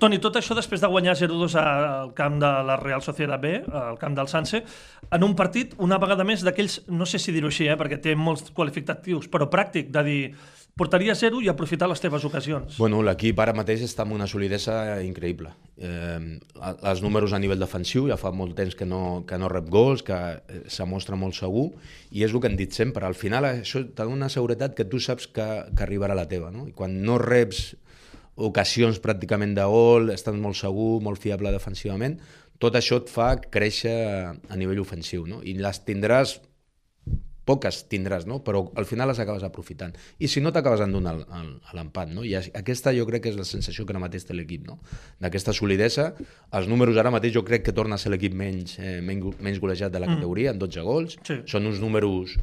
Toni, 0.00 0.18
tot 0.20 0.36
això 0.36 0.52
després 0.56 0.82
de 0.82 0.88
guanyar 0.92 1.14
0-2 1.16 1.54
al 1.56 2.10
camp 2.16 2.36
de 2.42 2.48
la 2.68 2.76
Real 2.76 3.00
Sociedad 3.00 3.40
B, 3.40 3.54
al 3.64 3.96
camp 4.00 4.16
del 4.16 4.28
Sanse, 4.28 4.62
en 5.10 5.24
un 5.24 5.34
partit, 5.36 5.72
una 5.80 5.96
vegada 6.00 6.26
més, 6.28 6.44
d'aquells, 6.44 6.82
no 6.92 7.08
sé 7.08 7.20
si 7.22 7.32
dir-ho 7.32 7.48
així, 7.48 7.68
eh, 7.68 7.76
perquè 7.80 8.00
té 8.04 8.14
molts 8.16 8.52
qualificatius, 8.56 9.30
però 9.32 9.48
pràctic, 9.52 9.88
de 9.94 10.04
dir, 10.04 10.20
portaria 10.80 11.12
0 11.14 11.42
i 11.44 11.50
aprofitar 11.52 11.90
les 11.90 12.00
teves 12.00 12.24
ocasions. 12.24 12.78
Bueno, 12.80 13.02
l'equip 13.04 13.40
ara 13.42 13.52
mateix 13.56 13.82
està 13.84 14.06
amb 14.06 14.14
una 14.16 14.28
solidesa 14.30 14.74
increïble. 15.04 15.52
Eh, 15.76 16.38
els 16.64 17.02
números 17.04 17.34
a 17.36 17.40
nivell 17.42 17.60
defensiu, 17.60 18.06
ja 18.08 18.16
fa 18.20 18.32
molt 18.32 18.56
temps 18.56 18.76
que 18.78 18.88
no, 18.88 19.20
que 19.28 19.36
no 19.40 19.50
rep 19.52 19.68
gols, 19.68 20.04
que 20.06 20.16
eh, 20.16 20.62
se 20.72 20.86
mostra 20.88 21.18
molt 21.20 21.36
segur, 21.36 21.68
i 22.16 22.24
és 22.24 22.32
el 22.32 22.40
que 22.40 22.48
hem 22.48 22.56
dit 22.56 22.72
sempre. 22.72 23.04
Al 23.04 23.18
final 23.18 23.48
això 23.50 23.84
te 23.84 24.08
una 24.08 24.30
seguretat 24.32 24.72
que 24.78 24.88
tu 24.88 25.02
saps 25.04 25.28
que, 25.28 25.48
que 25.76 25.84
arribarà 25.84 26.16
la 26.16 26.28
teva. 26.30 26.48
No? 26.54 26.64
I 26.70 26.72
quan 26.76 26.96
no 27.04 27.20
reps 27.20 27.74
ocasions 28.40 29.02
pràcticament 29.04 29.52
de 29.58 29.66
gol, 29.68 30.14
estàs 30.14 30.38
molt 30.40 30.56
segur, 30.56 30.94
molt 31.04 31.20
fiable 31.20 31.52
defensivament, 31.52 32.16
tot 32.60 32.76
això 32.76 33.02
et 33.02 33.12
fa 33.12 33.34
créixer 33.40 33.98
a 34.32 34.56
nivell 34.56 34.80
ofensiu. 34.80 35.28
No? 35.28 35.44
I 35.44 35.58
les 35.60 35.84
tindràs 35.84 36.38
poques 37.50 37.82
tindràs, 37.90 38.26
no? 38.30 38.38
però 38.46 38.62
al 38.78 38.86
final 38.86 39.10
les 39.10 39.18
acabes 39.22 39.42
aprofitant. 39.46 39.96
I 40.22 40.28
si 40.30 40.40
no, 40.40 40.52
t'acabes 40.54 40.80
el- 40.86 40.94
a 41.02 41.74
l'empat. 41.74 42.12
No? 42.14 42.22
I 42.24 42.36
aquesta 42.38 42.94
jo 42.94 43.06
crec 43.10 43.24
que 43.26 43.32
és 43.34 43.36
la 43.40 43.48
sensació 43.48 43.84
que 43.86 43.92
ara 43.96 44.00
mateix 44.06 44.24
té 44.28 44.34
l'equip, 44.38 44.64
no? 44.68 44.78
d'aquesta 45.20 45.52
solidesa. 45.56 46.12
Els 46.54 46.70
números 46.70 46.96
ara 47.02 47.10
mateix 47.10 47.34
jo 47.34 47.42
crec 47.44 47.64
que 47.66 47.74
torna 47.76 47.96
a 47.98 47.98
ser 47.98 48.12
l'equip 48.14 48.32
menys, 48.38 48.78
eh, 48.78 49.00
menys, 49.02 49.34
menys 49.42 49.58
golejat 49.60 49.90
de 49.92 49.98
la 50.00 50.06
categoria, 50.14 50.54
en 50.54 50.58
12 50.62 50.80
gols. 50.86 51.18
Sí. 51.26 51.40
Són 51.50 51.66
uns 51.66 51.80
números 51.82 52.36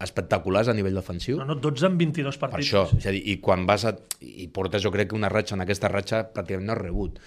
espectaculars 0.00 0.68
a 0.68 0.74
nivell 0.74 0.94
defensiu. 0.96 1.36
No, 1.38 1.44
no, 1.44 1.54
12 1.60 1.86
en 1.90 1.98
22 2.00 2.38
Per 2.40 2.48
partits. 2.48 2.70
això, 2.72 2.86
és 2.96 3.06
a 3.06 3.12
dir, 3.12 3.20
i 3.28 3.36
quan 3.44 3.66
vas 3.68 3.84
a, 3.84 3.94
i 4.24 4.46
portes 4.48 4.82
jo 4.82 4.90
crec 4.94 5.10
que 5.10 5.18
una 5.18 5.28
ratxa, 5.28 5.54
en 5.58 5.60
aquesta 5.66 5.90
ratxa 5.92 6.22
pràcticament 6.32 6.64
no 6.70 6.72
has 6.72 6.78
rebut. 6.80 7.18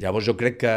Llavors 0.00 0.26
jo 0.28 0.34
crec 0.36 0.58
que, 0.60 0.74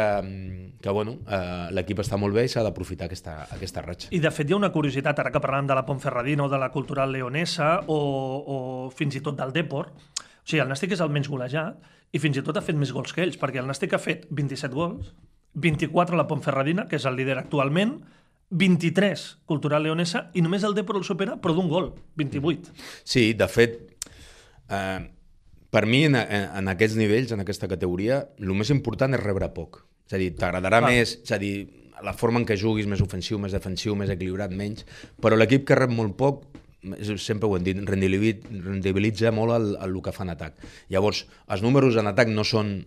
que 0.80 0.92
bueno, 0.96 1.18
eh, 1.28 1.68
l'equip 1.76 2.00
està 2.00 2.16
molt 2.16 2.32
bé 2.36 2.46
i 2.46 2.50
s'ha 2.52 2.62
d'aprofitar 2.64 3.08
aquesta, 3.10 3.34
aquesta 3.52 3.82
ratxa. 3.84 4.08
I 4.16 4.20
de 4.22 4.30
fet 4.32 4.48
hi 4.48 4.56
ha 4.56 4.60
una 4.60 4.72
curiositat, 4.72 5.18
ara 5.20 5.32
que 5.32 5.42
parlàvem 5.44 5.68
de 5.68 5.76
la 5.76 5.84
Pontferradina 5.84 6.46
o 6.46 6.48
de 6.52 6.60
la 6.60 6.70
Cultural 6.72 7.12
Leonesa 7.12 7.74
o, 7.86 7.98
o 8.40 8.56
fins 8.96 9.18
i 9.20 9.24
tot 9.24 9.36
del 9.36 9.52
Depor, 9.52 9.92
o 9.92 10.48
sigui, 10.48 10.62
el 10.64 10.72
Nàstic 10.72 10.96
és 10.96 11.02
el 11.04 11.12
menys 11.12 11.28
golejat 11.28 11.76
i 12.16 12.22
fins 12.22 12.40
i 12.40 12.44
tot 12.46 12.56
ha 12.56 12.64
fet 12.64 12.78
més 12.80 12.94
gols 12.96 13.12
que 13.12 13.22
ells, 13.26 13.36
perquè 13.38 13.60
el 13.60 13.68
Nàstic 13.68 13.92
ha 13.94 14.00
fet 14.00 14.24
27 14.32 14.72
gols, 14.74 15.12
24 15.60 16.16
a 16.16 16.22
la 16.22 16.26
Pontferradina, 16.30 16.88
que 16.88 16.96
és 16.96 17.04
el 17.04 17.20
líder 17.20 17.36
actualment, 17.38 17.98
23 18.50 19.26
Cultural 19.46 19.84
Leonesa 19.84 20.28
i 20.34 20.42
només 20.42 20.64
el 20.66 20.74
Depor 20.74 20.98
el 20.98 21.06
supera, 21.06 21.36
però 21.42 21.54
d'un 21.54 21.68
gol, 21.70 21.92
28. 22.18 22.72
Sí, 23.04 23.32
de 23.38 23.46
fet, 23.52 23.76
eh, 24.72 25.10
per 25.70 25.84
mi, 25.86 26.04
en, 26.08 26.16
en, 26.18 26.70
aquests 26.72 26.98
nivells, 26.98 27.34
en 27.34 27.44
aquesta 27.44 27.68
categoria, 27.70 28.24
el 28.42 28.54
més 28.58 28.72
important 28.74 29.14
és 29.14 29.22
rebre 29.22 29.50
poc. 29.54 29.84
És 30.10 30.16
a 30.16 30.20
dir, 30.22 30.32
t'agradarà 30.38 30.80
més, 30.82 31.18
és 31.22 31.34
a 31.34 31.38
dir, 31.38 31.54
la 32.02 32.14
forma 32.16 32.40
en 32.40 32.46
què 32.48 32.56
juguis, 32.58 32.88
més 32.90 33.02
ofensiu, 33.04 33.38
més 33.38 33.54
defensiu, 33.54 33.94
més 33.98 34.10
equilibrat, 34.10 34.54
menys, 34.56 34.86
però 35.22 35.38
l'equip 35.38 35.68
que 35.68 35.78
rep 35.78 35.92
molt 35.94 36.16
poc, 36.18 36.46
sempre 37.20 37.46
ho 37.46 37.56
hem 37.58 37.66
dit, 37.66 37.82
rendibilitza 37.86 39.30
molt 39.36 39.54
el, 39.54 39.68
el, 39.76 39.92
el 39.92 40.00
que 40.02 40.14
fa 40.16 40.24
en 40.26 40.32
atac. 40.34 40.64
Llavors, 40.90 41.26
els 41.52 41.62
números 41.62 41.98
en 42.00 42.10
atac 42.10 42.32
no 42.32 42.46
són 42.46 42.80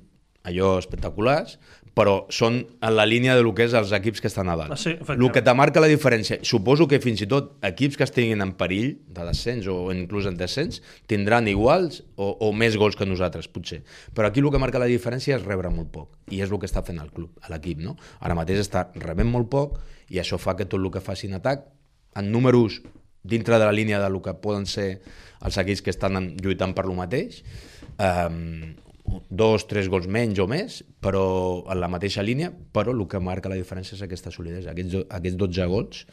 allò 0.44 0.74
espectaculars, 0.82 1.58
però 1.94 2.24
són 2.34 2.58
en 2.82 2.96
la 2.96 3.06
línia 3.06 3.36
de 3.38 3.44
lo 3.46 3.54
que 3.54 3.68
és 3.68 3.74
els 3.78 3.92
equips 3.94 4.22
que 4.24 4.30
estan 4.30 4.50
a 4.50 4.56
dalt. 4.58 4.74
Ah, 4.74 4.80
sí, 4.80 4.96
el 4.98 5.30
que 5.34 5.44
te 5.46 5.54
marca 5.54 5.82
la 5.84 5.90
diferència, 5.92 6.40
suposo 6.42 6.88
que 6.90 7.00
fins 7.04 7.22
i 7.22 7.28
tot 7.30 7.54
equips 7.70 8.00
que 8.00 8.08
estiguin 8.08 8.42
en 8.42 8.56
perill 8.58 8.96
de 9.14 9.28
descens 9.30 9.70
o 9.70 9.78
inclús 9.94 10.26
en 10.30 10.40
descens 10.40 10.82
tindran 11.10 11.48
iguals 11.52 12.02
o, 12.16 12.32
o 12.34 12.50
més 12.54 12.78
gols 12.82 12.98
que 12.98 13.06
nosaltres, 13.06 13.48
potser. 13.48 13.84
Però 14.18 14.30
aquí 14.30 14.42
el 14.42 14.50
que 14.54 14.62
marca 14.62 14.82
la 14.82 14.90
diferència 14.90 15.38
és 15.38 15.46
rebre 15.46 15.70
molt 15.74 15.94
poc, 15.94 16.18
i 16.34 16.42
és 16.42 16.50
el 16.50 16.60
que 16.60 16.70
està 16.70 16.82
fent 16.86 17.02
el 17.04 17.14
club, 17.14 17.30
l'equip. 17.54 17.84
No? 17.86 17.96
Ara 18.26 18.38
mateix 18.38 18.64
està 18.66 18.88
rebent 18.98 19.30
molt 19.30 19.52
poc 19.54 19.78
i 20.10 20.22
això 20.22 20.42
fa 20.42 20.58
que 20.58 20.66
tot 20.66 20.82
el 20.82 20.90
que 20.94 21.04
faci 21.04 21.30
en 21.30 21.38
atac, 21.38 21.68
en 22.18 22.32
números 22.34 22.82
dintre 23.24 23.58
de 23.58 23.66
la 23.66 23.72
línia 23.72 24.02
de 24.02 24.10
lo 24.10 24.22
que 24.22 24.34
poden 24.34 24.66
ser 24.66 25.04
els 25.44 25.58
equips 25.62 25.84
que 25.86 25.94
estan 25.94 26.34
lluitant 26.42 26.74
per 26.76 26.88
lo 26.88 26.96
mateix, 26.98 27.44
eh, 27.98 28.74
dos, 29.30 29.68
tres 29.70 29.90
gols 29.92 30.08
menys 30.08 30.40
o 30.44 30.48
més, 30.50 30.82
però 31.04 31.26
en 31.70 31.80
la 31.82 31.90
mateixa 31.92 32.26
línia, 32.26 32.52
però 32.52 32.96
el 32.96 33.06
que 33.10 33.22
marca 33.24 33.52
la 33.52 33.60
diferència 33.60 33.98
és 33.98 34.04
aquesta 34.06 34.34
solidesa. 34.34 34.72
Aquests, 34.74 35.06
aquests 35.10 35.40
12 35.40 35.70
gols 35.72 36.06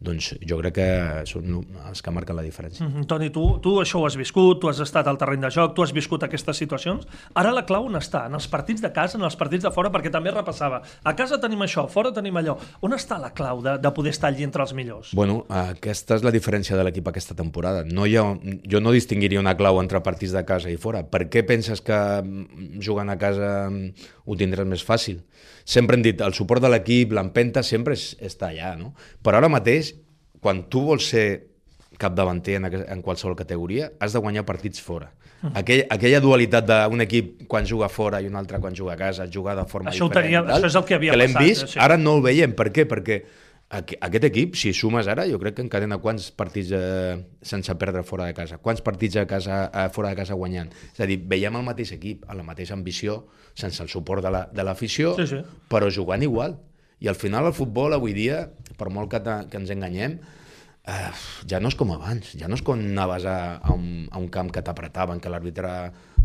doncs 0.00 0.34
jo 0.42 0.58
crec 0.60 0.74
que 0.76 0.88
són 1.28 1.60
els 1.88 2.02
que 2.02 2.12
marquen 2.12 2.36
la 2.36 2.42
diferència. 2.42 2.84
Mm 2.84 2.92
-hmm. 2.92 3.06
Toni, 3.06 3.30
tu, 3.30 3.58
tu 3.60 3.80
això 3.80 4.00
ho 4.00 4.06
has 4.06 4.16
viscut, 4.16 4.60
tu 4.60 4.68
has 4.68 4.80
estat 4.80 5.06
al 5.06 5.16
terreny 5.16 5.40
de 5.40 5.50
joc, 5.50 5.74
tu 5.74 5.82
has 5.82 5.92
viscut 5.92 6.22
aquestes 6.22 6.56
situacions. 6.56 7.06
Ara 7.34 7.52
la 7.52 7.64
clau 7.64 7.86
on 7.86 7.94
està? 7.94 8.26
En 8.26 8.34
els 8.34 8.48
partits 8.48 8.80
de 8.80 8.92
casa, 8.92 9.18
en 9.18 9.24
els 9.24 9.36
partits 9.36 9.64
de 9.64 9.70
fora? 9.70 9.90
Perquè 9.90 10.10
també 10.10 10.30
repassava. 10.30 10.82
A 11.02 11.14
casa 11.14 11.38
tenim 11.38 11.60
això, 11.62 11.88
fora 11.88 12.12
tenim 12.12 12.36
allò. 12.36 12.58
On 12.80 12.92
està 12.92 13.18
la 13.20 13.30
clau 13.30 13.62
de, 13.62 13.78
de 13.78 13.90
poder 13.90 14.10
estar 14.10 14.28
allí 14.28 14.42
entre 14.42 14.62
els 14.62 14.72
millors? 14.72 15.14
Bueno, 15.14 15.46
aquesta 15.48 16.16
és 16.16 16.22
la 16.22 16.30
diferència 16.30 16.76
de 16.76 16.84
l'equip 16.84 17.08
aquesta 17.08 17.34
temporada. 17.34 17.84
No 17.84 18.06
hi 18.06 18.16
ha, 18.16 18.38
jo 18.70 18.80
no 18.80 18.92
distingiria 18.92 19.40
una 19.40 19.56
clau 19.56 19.80
entre 19.80 20.00
partits 20.00 20.32
de 20.32 20.44
casa 20.44 20.70
i 20.70 20.76
fora. 20.76 21.02
Per 21.02 21.28
què 21.30 21.44
penses 21.46 21.80
que 21.80 22.22
mm, 22.22 22.80
jugant 22.80 23.10
a 23.10 23.18
casa 23.18 23.70
mm, 23.70 23.92
ho 24.24 24.36
tindràs 24.40 24.68
més 24.68 24.84
fàcil? 24.84 25.22
sempre 25.64 25.96
hem 25.96 26.04
dit, 26.04 26.20
el 26.20 26.36
suport 26.36 26.62
de 26.62 26.70
l'equip, 26.70 27.14
l'empenta, 27.16 27.64
sempre 27.64 27.96
és, 27.96 28.12
està 28.22 28.52
allà, 28.52 28.74
no? 28.78 28.92
Però 29.24 29.40
ara 29.40 29.50
mateix, 29.50 29.94
quan 30.44 30.64
tu 30.70 30.84
vols 30.90 31.08
ser 31.14 31.26
capdavanter 31.98 32.58
en, 32.58 32.68
en 32.68 33.04
qualsevol 33.04 33.36
categoria, 33.38 33.90
has 34.02 34.14
de 34.14 34.20
guanyar 34.20 34.44
partits 34.46 34.82
fora. 34.84 35.10
Mm. 35.40 35.52
Aquell, 35.60 35.82
aquella 35.94 36.20
dualitat 36.24 36.66
d'un 36.68 37.04
equip 37.04 37.46
quan 37.48 37.66
juga 37.68 37.88
fora 37.92 38.20
i 38.20 38.28
un 38.28 38.36
altre 38.40 38.60
quan 38.60 38.76
juga 38.76 38.94
a 38.94 39.00
casa, 39.00 39.28
jugar 39.30 39.56
de 39.56 39.64
forma 39.70 39.92
això 39.92 40.08
diferent. 40.08 40.28
Tenia, 40.28 40.44
tal, 40.44 40.58
això 40.58 40.72
és 40.72 40.78
el 40.80 40.86
que 40.88 40.98
havia 40.98 41.16
que 41.16 41.26
passat. 41.26 41.42
vist, 41.42 41.66
sí. 41.74 41.80
ara 41.80 41.98
no 42.00 42.18
el 42.18 42.24
veiem. 42.24 42.54
Per 42.56 42.68
què? 42.74 42.86
Perquè 42.90 43.20
aquest 43.74 44.26
equip, 44.28 44.54
si 44.58 44.72
sumes 44.76 45.08
ara, 45.10 45.24
jo 45.30 45.38
crec 45.42 45.56
que 45.58 45.64
encadena 45.64 45.98
quants 46.02 46.28
partits 46.36 46.70
eh, 46.76 47.16
sense 47.42 47.74
perdre 47.80 48.04
fora 48.06 48.28
de 48.28 48.36
casa, 48.36 48.58
quants 48.62 48.82
partits 48.84 49.18
a 49.20 49.24
casa, 49.30 49.64
eh, 49.66 49.88
fora 49.94 50.12
de 50.12 50.18
casa 50.20 50.36
guanyant. 50.38 50.70
És 50.92 51.00
a 51.00 51.08
dir, 51.10 51.18
veiem 51.30 51.56
el 51.58 51.66
mateix 51.66 51.94
equip, 51.96 52.24
a 52.28 52.36
la 52.38 52.46
mateixa 52.46 52.76
ambició, 52.76 53.22
sense 53.58 53.82
el 53.82 53.90
suport 53.92 54.24
de 54.24 54.66
l'afició, 54.66 55.14
la, 55.16 55.24
sí, 55.24 55.36
sí. 55.36 55.60
però 55.70 55.90
jugant 55.90 56.22
igual. 56.22 56.58
I 57.02 57.10
al 57.10 57.18
final 57.18 57.50
el 57.50 57.56
futbol 57.56 57.96
avui 57.96 58.14
dia, 58.16 58.44
per 58.78 58.90
molt 58.92 59.10
que, 59.12 59.22
que 59.50 59.60
ens 59.60 59.72
enganyem, 59.74 60.18
eh, 60.86 61.10
ja 61.50 61.60
no 61.60 61.72
és 61.72 61.78
com 61.78 61.94
abans, 61.94 62.34
ja 62.38 62.50
no 62.50 62.58
és 62.58 62.64
com 62.64 62.78
anaves 62.78 63.26
a, 63.26 63.38
a, 63.58 63.74
un, 63.74 64.06
a 64.10 64.20
un 64.20 64.28
camp 64.32 64.52
que 64.54 64.62
t'apretaven, 64.64 65.20
que 65.20 65.32
l'àrbitre 65.32 65.74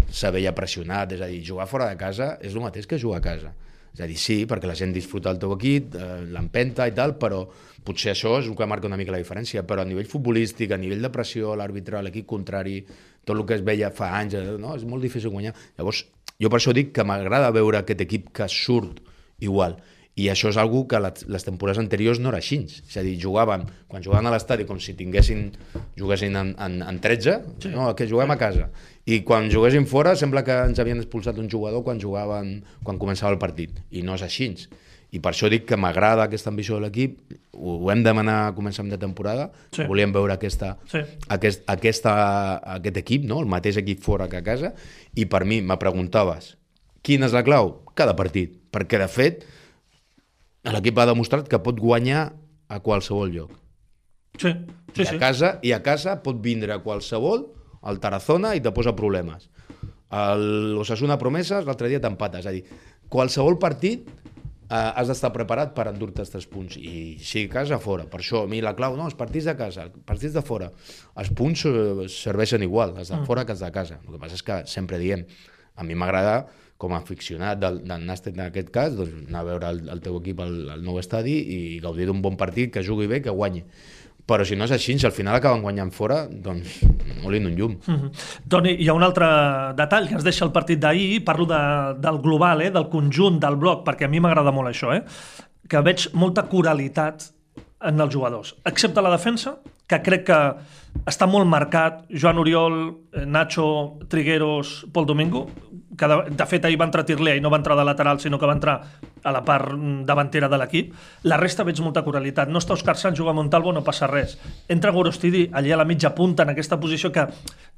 se 0.10 0.30
veia 0.34 0.54
pressionat, 0.56 1.18
és 1.18 1.24
a 1.24 1.32
dir, 1.32 1.42
jugar 1.46 1.68
fora 1.72 1.90
de 1.90 1.98
casa 2.00 2.36
és 2.42 2.54
el 2.54 2.64
mateix 2.64 2.88
que 2.90 3.02
jugar 3.02 3.24
a 3.24 3.26
casa 3.26 3.56
és 3.94 4.04
a 4.04 4.08
dir, 4.08 4.18
sí, 4.22 4.44
perquè 4.50 4.70
la 4.70 4.78
gent 4.78 4.94
disfruta 4.96 5.32
el 5.34 5.40
teu 5.42 5.56
equip, 5.56 5.96
eh, 5.96 6.22
l'empenta 6.34 6.88
i 6.88 6.94
tal, 6.96 7.16
però 7.20 7.44
potser 7.86 8.14
això 8.14 8.38
és 8.40 8.48
el 8.48 8.56
que 8.56 8.68
marca 8.70 8.88
una 8.88 9.00
mica 9.00 9.16
la 9.16 9.22
diferència. 9.22 9.66
Però 9.68 9.84
a 9.84 9.88
nivell 9.90 10.10
futbolístic, 10.10 10.72
a 10.72 10.80
nivell 10.82 11.02
de 11.02 11.12
pressió, 11.14 11.56
l'àrbitre, 11.58 12.02
l'equip 12.06 12.28
contrari, 12.30 12.80
tot 13.26 13.36
el 13.38 13.46
que 13.46 13.58
es 13.60 13.66
veia 13.66 13.92
fa 13.92 14.14
anys, 14.20 14.38
eh, 14.38 14.58
no? 14.62 14.76
és 14.78 14.86
molt 14.88 15.06
difícil 15.06 15.34
guanyar. 15.34 15.56
Llavors, 15.78 16.06
jo 16.40 16.50
per 16.52 16.62
això 16.62 16.74
dic 16.76 16.94
que 16.96 17.06
m'agrada 17.06 17.52
veure 17.56 17.82
aquest 17.82 18.06
equip 18.06 18.30
que 18.36 18.48
surt 18.52 19.02
igual. 19.44 19.80
I 20.20 20.28
això 20.34 20.50
és 20.52 20.58
algo 20.60 20.82
que 20.90 21.00
les 21.00 21.46
temporades 21.46 21.80
anteriors 21.80 22.20
no 22.20 22.32
era 22.34 22.42
així. 22.42 22.58
És 22.68 22.98
a 23.00 23.04
dir, 23.06 23.16
jugaven, 23.22 23.64
quan 23.88 24.04
jugaven 24.04 24.28
a 24.28 24.34
l'estadi 24.34 24.66
com 24.68 24.80
si 24.84 24.96
tinguessin, 25.00 25.46
juguessin 26.00 26.36
en, 26.36 26.52
en, 26.60 26.82
en 26.84 27.00
13, 27.00 27.36
sí. 27.64 27.72
no, 27.72 27.94
que 27.96 28.08
juguem 28.10 28.34
a 28.36 28.40
casa. 28.42 28.68
I 29.10 29.24
quan 29.26 29.48
juguessin 29.50 29.88
fora 29.90 30.14
sembla 30.20 30.44
que 30.46 30.54
ens 30.68 30.78
havien 30.82 31.00
expulsat 31.02 31.40
un 31.42 31.48
jugador 31.50 31.82
quan 31.86 31.98
jugaven, 32.02 32.60
quan 32.86 33.00
començava 33.02 33.34
el 33.34 33.40
partit. 33.42 33.80
I 33.90 34.04
no 34.06 34.14
és 34.20 34.26
així. 34.26 34.52
I 35.10 35.22
per 35.24 35.32
això 35.32 35.50
dic 35.50 35.66
que 35.66 35.78
m'agrada 35.80 36.28
aquesta 36.28 36.52
ambició 36.52 36.78
de 36.78 36.84
l'equip, 36.84 37.16
ho, 37.58 37.80
hem 37.90 38.04
demanat 38.06 38.52
a 38.52 38.54
començament 38.54 38.94
de 38.94 39.00
temporada, 39.02 39.48
sí. 39.74 39.88
volíem 39.90 40.14
veure 40.14 40.36
aquesta, 40.36 40.76
sí. 40.92 41.02
aquest, 41.34 41.64
aquesta, 41.72 42.14
aquest 42.76 43.00
equip, 43.02 43.26
no? 43.26 43.40
el 43.42 43.50
mateix 43.50 43.80
equip 43.82 44.04
fora 44.06 44.30
que 44.30 44.44
a 44.44 44.46
casa, 44.46 44.76
i 45.18 45.26
per 45.26 45.42
mi 45.50 45.64
me 45.66 45.80
preguntaves, 45.82 46.54
quina 47.02 47.26
és 47.26 47.34
la 47.34 47.42
clau? 47.48 47.80
Cada 47.98 48.14
partit, 48.20 48.54
perquè 48.70 49.02
de 49.02 49.10
fet 49.10 49.48
l'equip 50.70 51.02
ha 51.02 51.10
demostrat 51.10 51.50
que 51.50 51.58
pot 51.66 51.82
guanyar 51.82 52.28
a 52.70 52.84
qualsevol 52.86 53.34
lloc. 53.34 53.56
Sí, 54.38 54.54
sí, 54.94 55.02
I 55.02 55.08
a 55.08 55.14
sí. 55.16 55.18
casa, 55.18 55.56
I 55.66 55.74
a 55.74 55.82
casa 55.82 56.20
pot 56.22 56.38
vindre 56.44 56.78
a 56.78 56.84
qualsevol, 56.86 57.48
al 57.82 58.00
Tarazona, 58.04 58.56
i 58.56 58.64
te 58.64 58.74
posa 58.76 58.96
problemes. 58.98 59.50
L'Osasuna 60.10 61.20
Promeses, 61.22 61.66
l'altre 61.68 61.90
dia 61.92 62.02
t'empates. 62.02 62.46
És 62.46 62.50
a 62.50 62.54
dir, 62.56 62.64
qualsevol 63.12 63.60
partit 63.62 64.08
eh, 64.70 64.76
has 64.76 65.10
d'estar 65.12 65.32
preparat 65.36 65.76
per 65.76 65.88
endur-te 65.92 66.24
els 66.26 66.34
tres 66.34 66.48
punts. 66.50 66.78
I 66.78 67.18
sí, 67.24 67.46
casa, 67.52 67.80
fora. 67.84 68.08
Per 68.10 68.22
això, 68.22 68.46
a 68.46 68.50
mi 68.50 68.62
la 68.66 68.76
clau, 68.78 68.98
no, 68.98 69.10
els 69.10 69.18
partits 69.20 69.50
de 69.50 69.56
casa, 69.60 69.88
els 69.90 70.08
partits 70.08 70.36
de 70.38 70.46
fora. 70.46 70.72
Els 71.22 71.34
punts 71.36 71.66
eh, 71.70 72.08
serveixen 72.14 72.66
igual, 72.66 72.96
els 72.98 73.12
de 73.12 73.20
mm. 73.20 73.30
fora 73.30 73.46
que 73.46 73.56
els 73.58 73.66
de 73.66 73.72
casa. 73.76 74.02
El 74.06 74.16
que 74.16 74.24
passa 74.24 74.40
és 74.40 74.46
que 74.46 74.64
sempre 74.70 75.02
diem, 75.02 75.26
a 75.80 75.86
mi 75.88 75.96
m'agrada 75.96 76.42
com 76.80 76.94
a 76.96 77.02
aficionat 77.04 77.60
del, 77.60 77.82
del 77.84 78.04
Nàstic 78.08 78.38
en 78.38 78.46
aquest 78.46 78.70
cas, 78.76 78.94
doncs 78.96 79.28
anar 79.28 79.42
a 79.42 79.48
veure 79.50 79.72
el, 79.74 79.82
el 79.92 80.02
teu 80.04 80.16
equip 80.22 80.40
al, 80.44 80.54
al 80.78 80.84
nou 80.84 81.00
estadi 81.02 81.36
i 81.36 81.58
gaudir 81.84 82.08
d'un 82.08 82.22
bon 82.24 82.38
partit, 82.40 82.72
que 82.72 82.84
jugui 82.88 83.08
bé, 83.12 83.20
que 83.26 83.34
guanyi. 83.36 83.66
Però 84.30 84.46
si 84.46 84.58
no 84.58 84.68
és 84.68 84.74
així, 84.76 84.94
si 85.00 85.08
al 85.10 85.16
final 85.16 85.40
acaben 85.40 85.64
guanyant 85.66 85.90
fora, 85.96 86.20
doncs 86.30 86.80
molint 87.24 87.50
un 87.50 87.56
llum. 87.58 87.72
Mm 87.80 87.96
-hmm. 87.96 88.12
Toni, 88.48 88.76
hi 88.78 88.90
ha 88.90 88.94
un 88.94 89.04
altre 89.04 89.28
detall 89.76 90.08
que 90.08 90.14
ens 90.14 90.24
deixa 90.24 90.46
el 90.46 90.52
partit 90.52 90.80
d'ahir, 90.80 91.24
parlo 91.26 91.46
de, 91.46 91.62
del 91.98 92.22
global, 92.22 92.62
eh, 92.62 92.72
del 92.72 92.90
conjunt, 92.90 93.40
del 93.40 93.56
bloc, 93.56 93.86
perquè 93.86 94.06
a 94.06 94.08
mi 94.08 94.20
m'agrada 94.20 94.52
molt 94.52 94.70
això, 94.70 94.94
eh, 94.94 95.04
que 95.68 95.82
veig 95.82 96.10
molta 96.14 96.44
coralitat 96.44 97.32
en 97.82 98.00
els 98.00 98.14
jugadors, 98.14 98.56
excepte 98.66 99.02
la 99.02 99.10
defensa, 99.10 99.58
que 99.88 100.02
crec 100.02 100.26
que 100.26 100.40
està 101.10 101.26
molt 101.30 101.48
marcat, 101.50 102.04
Joan 102.10 102.40
Oriol, 102.42 102.80
Nacho, 103.26 104.00
Trigueros, 104.10 104.86
Pol 104.94 105.08
Domingo, 105.10 105.48
que 106.00 106.08
de, 106.08 106.18
de 106.38 106.46
fet 106.48 106.66
ahir 106.66 106.78
va 106.80 106.88
entrar 106.88 107.04
Tirlea 107.06 107.36
i 107.36 107.42
no 107.44 107.52
va 107.52 107.60
entrar 107.60 107.76
de 107.78 107.86
lateral, 107.88 108.20
sinó 108.24 108.40
que 108.40 108.48
va 108.48 108.56
entrar 108.56 108.76
a 109.24 109.34
la 109.36 109.42
part 109.44 109.74
davantera 110.08 110.48
de 110.48 110.58
l'equip. 110.62 110.94
La 111.28 111.38
resta 111.42 111.66
veig 111.68 111.82
molta 111.84 112.06
coralitat. 112.06 112.50
No 112.50 112.62
està 112.62 112.76
Òscar 112.78 112.96
Sanz, 112.96 113.18
juga 113.20 113.34
Montalvo, 113.36 113.74
no 113.76 113.84
passa 113.84 114.08
res. 114.08 114.38
Entra 114.72 114.94
Gorostidi 114.96 115.48
allà 115.52 115.76
a 115.76 115.82
la 115.82 115.88
mitja 115.90 116.14
punta, 116.16 116.46
en 116.46 116.54
aquesta 116.54 116.80
posició 116.80 117.12
que 117.12 117.28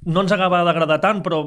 no 0.06 0.22
ens 0.22 0.34
acaba 0.36 0.62
d'agradar 0.68 1.00
tant, 1.01 1.22
però, 1.25 1.41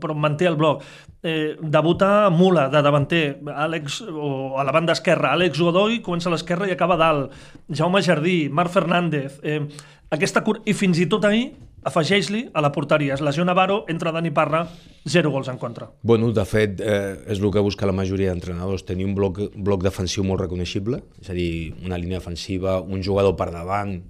però 0.00 0.16
manté 0.16 0.50
el 0.50 0.58
bloc. 0.60 0.84
Eh, 1.22 1.56
debuta 1.62 2.28
Mula, 2.34 2.68
de 2.72 2.82
davanter, 2.84 3.22
Àlex, 3.54 4.02
o 4.12 4.58
a 4.60 4.66
la 4.68 4.74
banda 4.74 4.96
esquerra. 4.96 5.32
Àlex 5.32 5.60
Godoy 5.60 6.02
comença 6.04 6.28
a 6.28 6.34
l'esquerra 6.36 6.68
i 6.68 6.76
acaba 6.76 7.00
dalt. 7.00 7.32
Jaume 7.68 8.02
Jardí, 8.04 8.42
Marc 8.50 8.74
Fernández... 8.74 9.40
Eh, 9.42 9.62
aquesta 10.08 10.40
cur... 10.40 10.62
I 10.64 10.72
fins 10.72 10.96
i 11.02 11.04
tot 11.08 11.24
ahir 11.24 11.52
afegeix-li 11.88 12.48
a 12.52 12.60
la 12.60 12.72
porteria. 12.74 13.14
Es 13.14 13.20
lesiona 13.24 13.54
Baro, 13.54 13.84
entra 13.88 14.12
Dani 14.12 14.30
Parra, 14.34 14.64
zero 15.08 15.30
gols 15.30 15.48
en 15.48 15.56
contra. 15.58 15.88
Bueno, 16.02 16.32
de 16.32 16.44
fet, 16.44 16.80
eh, 16.80 17.16
és 17.30 17.38
el 17.40 17.50
que 17.54 17.62
busca 17.64 17.86
la 17.86 17.92
majoria 17.96 18.30
d'entrenadors, 18.34 18.84
tenir 18.84 19.06
un 19.06 19.14
bloc, 19.14 19.38
bloc 19.56 19.82
defensiu 19.86 20.24
molt 20.26 20.42
reconeixible, 20.42 21.02
és 21.22 21.30
a 21.30 21.36
dir, 21.38 21.74
una 21.86 21.96
línia 21.96 22.18
defensiva, 22.18 22.80
un 22.82 23.02
jugador 23.02 23.36
per 23.36 23.50
davant, 23.54 24.00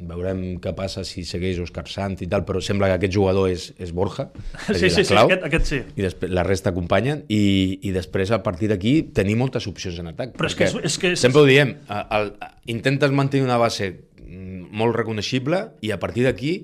veurem 0.00 0.54
què 0.64 0.70
passa 0.72 1.02
si 1.04 1.26
segueix 1.28 1.58
Òscar 1.60 1.82
Sant 1.92 2.14
i 2.24 2.28
tal, 2.30 2.40
però 2.48 2.60
sembla 2.64 2.86
que 2.88 2.94
aquest 2.96 3.12
jugador 3.12 3.50
és, 3.52 3.66
és 3.76 3.90
Borja, 3.92 4.30
és 4.70 4.78
Sí, 4.78 4.86
dir, 4.86 4.90
sí, 4.94 5.04
sí, 5.04 5.16
aquest, 5.18 5.42
aquest 5.44 5.66
sí. 5.68 5.80
i 6.00 6.06
després 6.06 6.30
la 6.32 6.44
resta 6.46 6.70
acompanyen, 6.72 7.24
i, 7.28 7.78
i 7.84 7.92
després 7.92 8.30
a 8.32 8.38
partir 8.42 8.70
d'aquí 8.72 8.94
tenir 9.16 9.36
moltes 9.36 9.66
opcions 9.68 9.98
en 10.00 10.08
atac. 10.14 10.32
Però 10.38 10.48
és 10.48 10.56
que 10.56 10.64
és- 10.70 10.78
és 10.88 10.96
que 11.02 11.12
Sempre 11.20 11.42
ho 11.42 11.44
diem, 11.48 11.74
a- 11.88 12.06
el, 12.20 12.32
intentes 12.72 13.10
mantenir 13.12 13.44
una 13.44 13.58
base 13.60 13.90
molt 14.30 14.96
reconeixible 14.96 15.64
i 15.82 15.92
a 15.94 15.98
partir 16.02 16.26
d'aquí 16.26 16.54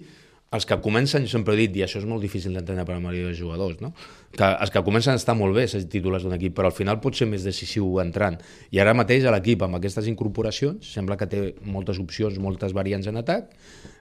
els 0.54 0.66
que 0.66 0.78
comencen, 0.80 1.25
jo 1.26 1.32
sempre 1.32 1.56
he 1.56 1.58
dit, 1.64 1.75
i 1.80 1.82
això 1.85 1.99
és 1.99 2.06
molt 2.06 2.23
difícil 2.23 2.54
d'entendre 2.54 2.85
per 2.87 2.94
a 2.94 2.99
la 3.00 3.02
majoria 3.02 3.32
de 3.32 3.38
jugadors, 3.38 3.80
no? 3.82 3.90
que 4.37 4.46
els 4.46 4.70
que 4.70 4.82
comencen 4.87 5.18
estan 5.18 5.38
molt 5.40 5.56
bé, 5.56 5.66
ser 5.68 5.82
titulars 5.90 6.23
d'un 6.25 6.37
equip, 6.37 6.54
però 6.56 6.70
al 6.70 6.76
final 6.76 7.00
pot 7.02 7.18
ser 7.18 7.26
més 7.28 7.44
decisiu 7.46 7.99
entrant. 8.02 8.38
I 8.70 8.80
ara 8.82 8.94
mateix 8.96 9.26
a 9.26 9.35
l'equip, 9.35 9.64
amb 9.66 9.78
aquestes 9.80 10.06
incorporacions, 10.12 10.87
sembla 10.94 11.18
que 11.18 11.28
té 11.30 11.42
moltes 11.66 11.99
opcions, 12.02 12.38
moltes 12.42 12.76
variants 12.76 13.11
en 13.11 13.18
atac, 13.23 13.50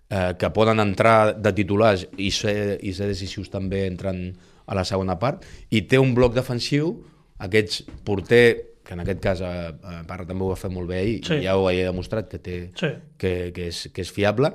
eh, 0.10 0.36
que 0.38 0.51
poden 0.53 0.84
entrar 0.84 1.34
de 1.34 1.55
titulars 1.55 2.05
i 2.17 2.29
ser, 2.31 2.77
i 2.86 2.93
ser 2.93 3.10
decisius 3.10 3.50
també 3.50 3.86
entrant 3.89 4.27
a 4.65 4.77
la 4.77 4.86
segona 4.86 5.17
part, 5.22 5.45
i 5.74 5.81
té 5.89 5.98
un 6.01 6.13
bloc 6.17 6.38
defensiu, 6.38 6.93
aquests 7.41 7.84
porter, 8.05 8.75
que 8.86 8.94
en 8.94 9.01
aquest 9.01 9.20
cas 9.24 9.42
a, 9.42 9.51
a 9.82 10.00
Parra 10.08 10.25
també 10.30 10.46
ho 10.46 10.51
va 10.54 10.56
fer 10.62 10.70
molt 10.72 10.88
bé 10.92 11.00
ahir, 11.01 11.20
Sí. 11.25 11.39
i 11.42 11.48
ja 11.48 11.58
ho 11.58 11.68
he 11.72 11.82
demostrat 11.84 12.30
que, 12.30 12.39
té, 12.39 12.58
Sí. 12.77 12.94
que, 13.18 13.51
que, 13.56 13.68
és, 13.74 13.88
que 13.94 14.01
és 14.06 14.12
fiable, 14.13 14.54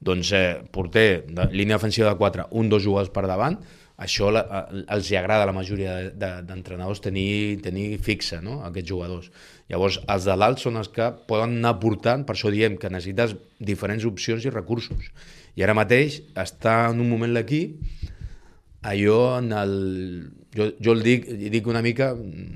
doncs 0.00 0.30
eh, 0.36 0.60
porter, 0.72 1.24
de, 1.28 1.48
línia 1.52 1.76
defensiva 1.80 2.10
de 2.12 2.16
4, 2.20 2.48
un, 2.52 2.68
dos 2.68 2.82
jugadors 2.84 3.10
per 3.12 3.26
davant, 3.28 3.58
això 4.00 4.30
la, 4.32 4.40
els 4.88 5.10
hi 5.10 5.16
agrada 5.18 5.44
a 5.44 5.46
la 5.50 5.52
majoria 5.52 5.94
de- 5.98 6.12
de- 6.16 6.42
d'entrenadors 6.48 7.02
tenir, 7.04 7.58
tenir 7.60 7.98
fixa 8.00 8.38
no? 8.40 8.62
aquests 8.64 8.88
jugadors. 8.88 9.26
Llavors, 9.68 9.98
els 10.08 10.24
de 10.24 10.36
dalt 10.40 10.58
són 10.58 10.76
els 10.80 10.88
que 10.88 11.10
poden 11.28 11.58
anar 11.58 11.74
portant, 11.82 12.24
per 12.24 12.34
això 12.34 12.48
diem 12.50 12.78
que 12.80 12.88
necessites 12.90 13.36
diferents 13.60 14.06
opcions 14.08 14.44
i 14.48 14.50
recursos. 14.50 15.10
I 15.56 15.62
ara 15.66 15.74
mateix 15.76 16.22
està 16.34 16.90
en 16.94 17.00
un 17.04 17.10
moment 17.12 17.32
l'equip 17.36 17.76
allò 18.82 19.38
en 19.38 19.52
el... 19.52 19.74
Jo, 20.50 20.66
jo 20.82 20.94
el 20.96 21.04
dic, 21.06 21.28
dic 21.52 21.66
una 21.70 21.78
mica, 21.78 22.08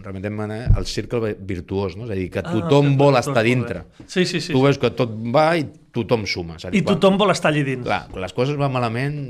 remetem-me 0.03 0.49
eh, 0.51 0.63
al 0.75 0.87
cercle 0.91 1.37
virtuós, 1.47 1.95
no? 1.95 2.09
és 2.09 2.11
a 2.11 2.17
dir, 2.19 2.27
que 2.35 2.43
tothom 2.43 2.89
Ah, 2.91 2.97
vol 2.99 3.19
estar 3.21 3.45
dintre. 3.47 3.85
Sí, 4.11 4.25
sí, 4.27 4.41
sí. 4.43 4.51
Tu 4.51 4.63
veus 4.65 4.81
que 4.83 4.91
tot 4.99 5.13
va 5.35 5.53
i 5.61 5.63
tothom 5.95 6.25
suma. 6.27 6.57
És 6.59 6.67
a 6.67 6.73
dir, 6.73 6.81
I 6.81 6.87
tothom 6.89 7.21
vol 7.21 7.31
estar 7.31 7.53
allà 7.53 7.63
dins. 7.63 7.85
Clar, 7.87 8.01
quan 8.11 8.25
les 8.25 8.35
coses 8.35 8.59
van 8.59 8.73
malament, 8.75 9.21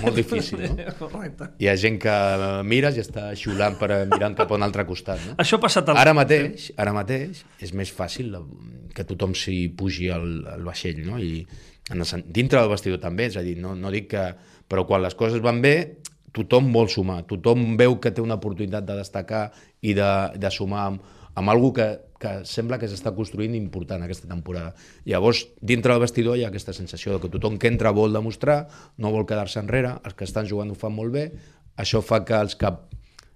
molt 0.00 0.16
difícil, 0.16 0.62
no? 0.64 0.86
Correcte. 1.02 1.50
Hi 1.60 1.68
ha 1.68 1.76
gent 1.80 1.98
que 2.00 2.14
mires 2.64 2.96
i 2.96 3.02
està 3.04 3.26
xiulant 3.36 3.76
per 3.80 3.90
mirant 4.14 4.38
cap 4.38 4.48
a 4.48 4.56
un 4.56 4.64
altre 4.64 4.86
costat, 4.88 5.20
no? 5.28 5.36
Això 5.44 5.60
ha 5.60 5.64
passat 5.66 5.92
al... 5.92 6.00
Ara 6.00 6.16
mateix, 6.16 6.70
ara 6.80 6.96
mateix 6.96 7.44
és 7.60 7.74
més 7.76 7.92
fàcil 7.92 8.32
que 8.96 9.04
tothom 9.04 9.36
s'hi 9.36 9.66
pugi 9.76 10.08
al, 10.14 10.30
al 10.54 10.64
vaixell, 10.64 11.04
no? 11.04 11.20
I 11.20 11.44
en 11.92 12.00
el, 12.00 12.24
dintre 12.32 12.62
del 12.62 12.72
vestidor 12.72 13.04
també, 13.04 13.28
és 13.28 13.36
a 13.36 13.44
dir, 13.44 13.58
no, 13.60 13.76
no 13.76 13.92
dic 13.92 14.08
que... 14.16 14.26
Però 14.64 14.86
quan 14.88 15.02
les 15.04 15.12
coses 15.12 15.42
van 15.44 15.58
bé, 15.60 15.74
tothom 16.34 16.72
vol 16.74 16.88
sumar, 16.90 17.22
tothom 17.30 17.76
veu 17.80 17.98
que 18.02 18.12
té 18.14 18.22
una 18.22 18.38
oportunitat 18.40 18.86
de 18.88 18.98
destacar 18.98 19.44
i 19.82 19.94
de, 19.94 20.10
de 20.40 20.50
sumar 20.50 20.88
amb, 20.90 21.04
amb 21.34 21.50
algú 21.50 21.72
que, 21.76 21.86
que 22.20 22.32
sembla 22.48 22.78
que 22.80 22.88
s'està 22.90 23.14
construint 23.14 23.54
important 23.58 24.02
aquesta 24.02 24.30
temporada. 24.30 24.72
Llavors, 25.06 25.44
dintre 25.60 25.94
del 25.94 26.02
vestidor 26.04 26.38
hi 26.38 26.44
ha 26.46 26.50
aquesta 26.50 26.74
sensació 26.76 27.14
de 27.14 27.22
que 27.22 27.30
tothom 27.32 27.58
que 27.58 27.70
entra 27.70 27.94
vol 27.94 28.14
demostrar, 28.14 28.64
no 28.98 29.14
vol 29.14 29.26
quedar-se 29.30 29.62
enrere, 29.62 29.96
els 30.02 30.18
que 30.18 30.26
estan 30.26 30.50
jugant 30.50 30.74
ho 30.74 30.78
fan 30.78 30.94
molt 30.94 31.14
bé, 31.14 31.28
això 31.78 32.02
fa 32.02 32.22
que 32.26 32.38
els 32.38 32.58
que 32.58 32.70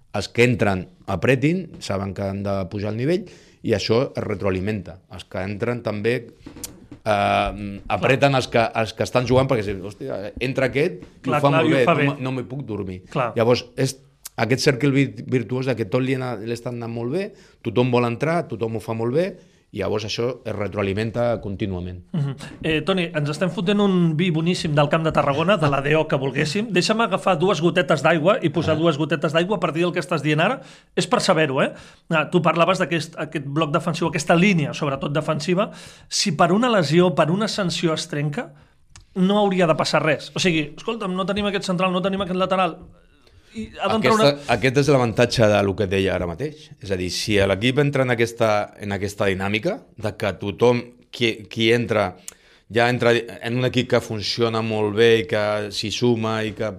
els 0.09 0.29
que 0.33 0.45
entren 0.47 0.87
apretin, 1.05 1.67
saben 1.85 2.15
que 2.17 2.25
han 2.25 2.41
de 2.41 2.55
pujar 2.71 2.93
el 2.93 2.97
nivell 2.97 3.27
i 3.61 3.75
això 3.77 4.01
es 4.09 4.23
retroalimenta. 4.25 4.99
Els 5.13 5.27
que 5.29 5.43
entren 5.45 5.83
també 5.85 6.15
eh, 7.09 7.79
apreten 7.95 8.35
els 8.39 8.47
que, 8.51 8.63
els 8.81 8.93
que 8.93 9.03
estan 9.07 9.27
jugant 9.29 9.47
perquè, 9.49 9.75
hòstia, 9.81 10.19
entra 10.39 10.69
aquest 10.69 11.01
i 11.01 11.25
Clar, 11.27 11.39
ho 11.39 11.41
fa 11.41 11.49
clar, 11.49 11.63
molt 11.63 11.73
bé, 11.75 11.83
fa 11.85 11.93
no, 11.95 11.99
bé. 11.99 12.07
me- 12.11 12.17
no 12.27 12.31
m'hi 12.37 12.43
puc 12.49 12.63
dormir. 12.67 13.01
Clar. 13.11 13.31
Llavors, 13.37 13.65
és 13.75 13.97
aquest 14.39 14.61
cercle 14.63 14.91
vir- 14.95 15.25
virtuós 15.27 15.65
de 15.67 15.75
que 15.75 15.85
tot 15.85 16.01
li, 16.05 16.15
li 16.15 16.55
està 16.55 16.69
anant 16.71 16.91
molt 16.93 17.11
bé, 17.11 17.31
tothom 17.65 17.91
vol 17.91 18.05
entrar, 18.07 18.43
tothom 18.47 18.77
ho 18.77 18.79
fa 18.83 18.93
molt 18.95 19.13
bé, 19.13 19.25
i 19.71 19.83
llavors 19.83 20.05
això 20.07 20.29
es 20.45 20.55
retroalimenta 20.55 21.39
contínuament. 21.41 22.01
Mhm. 22.11 22.35
Eh, 22.63 22.81
Toni, 22.81 23.09
ens 23.13 23.29
estem 23.29 23.51
fotent 23.53 23.79
un 23.79 24.15
vi 24.17 24.31
boníssim 24.31 24.73
del 24.73 24.89
Camp 24.89 25.03
de 25.05 25.11
Tarragona, 25.11 25.57
de 25.57 25.69
la 25.69 25.81
DO 25.81 26.07
que 26.07 26.17
volguéssim. 26.17 26.71
Deixa'm 26.73 27.01
agafar 27.01 27.37
dues 27.37 27.61
gotetes 27.61 28.01
d'aigua 28.01 28.39
i 28.41 28.49
posar 28.49 28.77
dues 28.77 28.97
gotetes 28.97 29.31
d'aigua 29.33 29.57
a 29.57 29.59
partir 29.59 29.83
del 29.83 29.93
que 29.93 29.99
estàs 29.99 30.23
dient 30.23 30.41
ara. 30.41 30.61
És 30.95 31.05
per 31.07 31.21
saber-ho, 31.21 31.61
eh? 31.61 31.73
Ah, 32.09 32.29
tu 32.29 32.41
parlaves 32.41 32.79
d'aquest 32.79 33.15
aquest 33.19 33.45
bloc 33.45 33.71
defensiu, 33.71 34.07
aquesta 34.07 34.35
línia, 34.35 34.73
sobretot 34.73 35.13
defensiva. 35.13 35.69
Si 36.07 36.31
per 36.31 36.51
una 36.51 36.69
lesió, 36.69 37.13
per 37.13 37.29
una 37.29 37.47
sanció 37.47 37.93
es 37.93 38.07
trenca, 38.07 38.53
no 39.15 39.37
hauria 39.37 39.67
de 39.67 39.75
passar 39.75 40.01
res. 40.03 40.31
O 40.35 40.39
sigui, 40.39 40.73
escolta'm, 40.77 41.15
no 41.15 41.25
tenim 41.25 41.45
aquest 41.49 41.65
central, 41.65 41.91
no 41.91 42.01
tenim 42.01 42.21
aquest 42.21 42.39
lateral, 42.39 42.77
Aquesta, 43.53 44.13
una... 44.13 44.29
Aquest 44.55 44.77
és 44.83 44.89
l'avantatge 44.93 45.47
del 45.49 45.71
que 45.75 45.87
et 45.87 45.93
deia 45.93 46.15
ara 46.15 46.27
mateix. 46.29 46.67
És 46.83 46.91
a 46.93 46.97
dir, 46.99 47.09
si 47.13 47.39
l'equip 47.41 47.79
entra 47.81 48.05
en 48.05 48.13
aquesta, 48.13 48.51
en 48.79 48.93
aquesta 48.95 49.29
dinàmica, 49.29 49.79
de 49.97 50.13
que 50.19 50.33
tothom 50.41 50.83
qui, 51.09 51.33
qui 51.49 51.71
entra 51.73 52.11
ja 52.69 52.85
entra 52.91 53.15
en 53.17 53.57
un 53.57 53.65
equip 53.65 53.89
que 53.95 53.99
funciona 54.05 54.61
molt 54.61 54.93
bé 54.99 55.09
i 55.23 55.27
que 55.29 55.43
s'hi 55.73 55.89
suma 55.89 56.43
i 56.45 56.51
que 56.53 56.69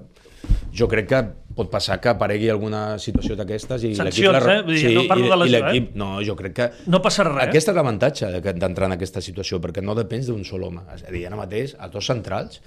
jo 0.78 0.86
crec 0.86 1.08
que 1.10 1.20
pot 1.56 1.66
passar 1.72 1.96
que 2.00 2.12
aparegui 2.12 2.46
alguna 2.48 2.94
situació 3.02 3.34
d'aquestes 3.36 3.82
i 3.88 3.90
l'equip... 3.98 4.28
La- 4.30 4.54
eh? 4.54 4.60
Dir, 4.68 4.92
no 4.94 5.02
parlo 5.10 5.26
i, 5.26 5.32
de 5.32 5.38
lesió, 5.42 5.64
eh? 5.66 5.82
No, 5.98 6.12
jo 6.24 6.36
crec 6.38 6.54
que... 6.56 6.68
No 6.86 7.02
passarà 7.02 7.34
res. 7.34 7.48
Aquest 7.48 7.72
és 7.72 7.76
l'avantatge 7.76 8.30
d'entrar 8.46 8.86
en 8.86 8.94
aquesta 8.94 9.20
situació, 9.24 9.58
perquè 9.60 9.82
no 9.82 9.98
depens 9.98 10.30
d'un 10.30 10.46
sol 10.46 10.68
home. 10.70 10.86
És 10.94 11.02
a 11.02 11.10
dir, 11.10 11.26
ara 11.26 11.36
mateix, 11.40 11.74
els 11.74 11.92
dos 11.98 12.06
centrals 12.06 12.62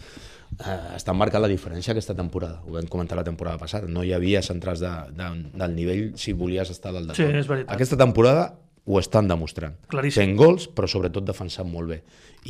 eh, 0.60 0.96
estan 0.96 1.18
marcant 1.18 1.42
la 1.44 1.50
diferència 1.52 1.92
aquesta 1.96 2.16
temporada. 2.16 2.62
Ho 2.68 2.74
vam 2.76 2.88
comentar 2.92 3.18
la 3.18 3.24
temporada 3.28 3.58
passada. 3.62 3.88
No 3.88 4.04
hi 4.04 4.14
havia 4.14 4.42
centrals 4.46 4.80
de, 4.84 4.92
de, 5.18 5.30
del 5.54 5.76
nivell 5.76 6.04
si 6.20 6.34
volies 6.34 6.70
estar 6.74 6.94
dalt 6.94 7.12
de 7.12 7.16
Sí, 7.18 7.24
tot. 7.26 7.36
és 7.42 7.48
veritat. 7.50 7.74
Aquesta 7.76 7.98
temporada 7.98 8.54
ho 8.86 8.98
estan 9.00 9.30
demostrant. 9.30 9.78
Claríssim. 9.88 10.20
Fent 10.26 10.34
gols, 10.38 10.66
però 10.68 10.90
sobretot 10.92 11.24
defensant 11.24 11.70
molt 11.72 11.88
bé. 11.88 12.02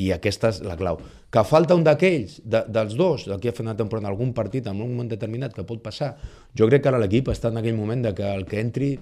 I 0.02 0.08
aquesta 0.16 0.50
és 0.50 0.62
la 0.66 0.74
clau. 0.76 0.98
Que 1.30 1.44
falta 1.46 1.76
un 1.78 1.84
d'aquells, 1.86 2.40
de, 2.44 2.64
dels 2.74 2.96
dos, 2.98 3.28
d'aquí 3.30 3.52
a 3.52 3.54
final 3.54 3.76
de 3.76 3.84
temporada, 3.84 4.08
en 4.08 4.12
algun 4.14 4.32
partit, 4.34 4.66
en 4.66 4.82
un 4.82 4.90
moment 4.96 5.10
determinat, 5.12 5.54
que 5.54 5.62
pot 5.64 5.84
passar. 5.86 6.16
Jo 6.58 6.66
crec 6.72 6.82
que 6.82 6.90
ara 6.90 6.98
l'equip 7.04 7.30
està 7.30 7.52
en 7.54 7.62
aquell 7.62 7.78
moment 7.78 8.02
de 8.08 8.16
que 8.18 8.26
el 8.34 8.48
que 8.50 8.60
entri 8.66 8.96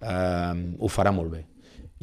eh, 0.00 0.54
ho 0.78 0.88
farà 0.88 1.12
molt 1.12 1.32
bé. 1.36 1.44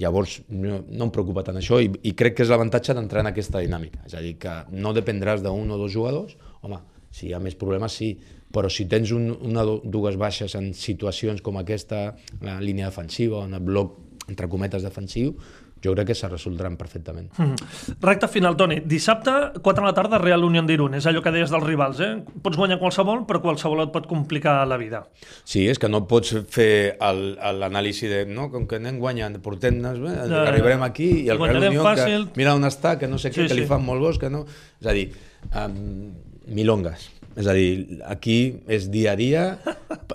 Llavors, 0.01 0.39
no, 0.49 0.81
no 0.89 1.07
em 1.07 1.13
preocupa 1.13 1.43
tant 1.45 1.59
això 1.59 1.79
i, 1.83 1.91
i 2.09 2.15
crec 2.17 2.37
que 2.37 2.45
és 2.45 2.51
l'avantatge 2.51 2.95
d'entrar 2.97 3.21
en 3.21 3.31
aquesta 3.31 3.61
dinàmica. 3.61 4.01
És 4.09 4.15
a 4.17 4.23
dir, 4.23 4.35
que 4.41 4.55
no 4.73 4.95
dependràs 4.97 5.43
d'un 5.45 5.69
o 5.69 5.79
dos 5.79 5.93
jugadors, 5.93 6.37
home, 6.65 6.81
si 7.13 7.27
hi 7.29 7.35
ha 7.35 7.41
més 7.43 7.57
problemes, 7.59 7.97
sí, 7.99 8.15
però 8.51 8.69
si 8.71 8.87
tens 8.91 9.11
un, 9.15 9.29
una 9.47 9.63
o 9.67 9.79
dues 9.83 10.17
baixes 10.19 10.55
en 10.59 10.71
situacions 10.77 11.43
com 11.45 11.59
aquesta, 11.59 12.11
la 12.43 12.59
línia 12.63 12.89
defensiva, 12.89 13.45
en 13.45 13.55
el 13.59 13.63
bloc, 13.67 13.97
entre 14.31 14.49
cometes, 14.51 14.83
defensiu, 14.83 15.35
jo 15.83 15.93
crec 15.95 16.07
que 16.07 16.15
se 16.15 16.27
resoldran 16.29 16.77
perfectament. 16.77 17.31
Mhm. 17.37 17.55
Recte 18.01 18.27
final, 18.27 18.55
Toni. 18.57 18.81
Dissabte, 18.85 19.31
4 19.61 19.81
de 19.83 19.87
la 19.87 19.93
tarda, 19.93 20.17
Real 20.19 20.43
Unión 20.43 20.67
d'Irun. 20.67 20.93
És 20.95 21.05
allò 21.07 21.21
que 21.23 21.31
deies 21.31 21.49
dels 21.49 21.63
rivals, 21.65 21.99
eh? 21.99 22.23
Pots 22.41 22.57
guanyar 22.57 22.77
qualsevol, 22.79 23.25
però 23.27 23.41
qualsevol 23.41 23.83
et 23.87 23.91
pot 23.91 24.05
complicar 24.07 24.65
la 24.67 24.77
vida. 24.77 25.07
Sí, 25.43 25.67
és 25.67 25.79
que 25.79 25.89
no 25.89 26.05
pots 26.07 26.35
fer 26.49 26.97
l'anàlisi 26.99 28.07
de, 28.07 28.25
no, 28.25 28.49
com 28.51 28.67
que 28.67 28.75
anem 28.81 28.99
guanyant, 28.99 29.39
portem-nos, 29.41 29.99
bé, 29.99 30.15
ja. 30.29 30.43
arribarem 30.47 30.83
aquí 30.83 31.09
i 31.25 31.29
el 31.29 31.37
Real 31.37 31.39
Guanyarem 31.39 31.73
Unió, 31.73 31.83
fàcil. 31.83 32.27
que 32.31 32.37
mira 32.41 32.55
on 32.55 32.63
està, 32.63 32.97
que 32.99 33.07
no 33.07 33.17
sé 33.17 33.29
què, 33.31 33.41
Sí, 33.43 33.47
que 33.47 33.53
li 33.55 33.61
sí. 33.63 33.67
fan 33.67 33.83
molt 33.85 34.01
bons, 34.01 34.19
que 34.21 34.29
no... 34.29 34.45
És 34.81 34.87
a 34.87 34.93
dir, 34.93 35.11
um, 35.55 36.13
milongas. 36.47 37.09
És 37.39 37.47
a 37.47 37.53
dir, 37.55 38.01
aquí 38.11 38.37
és 38.67 38.89
dia 38.91 39.13
a 39.13 39.15
dia... 39.19 39.43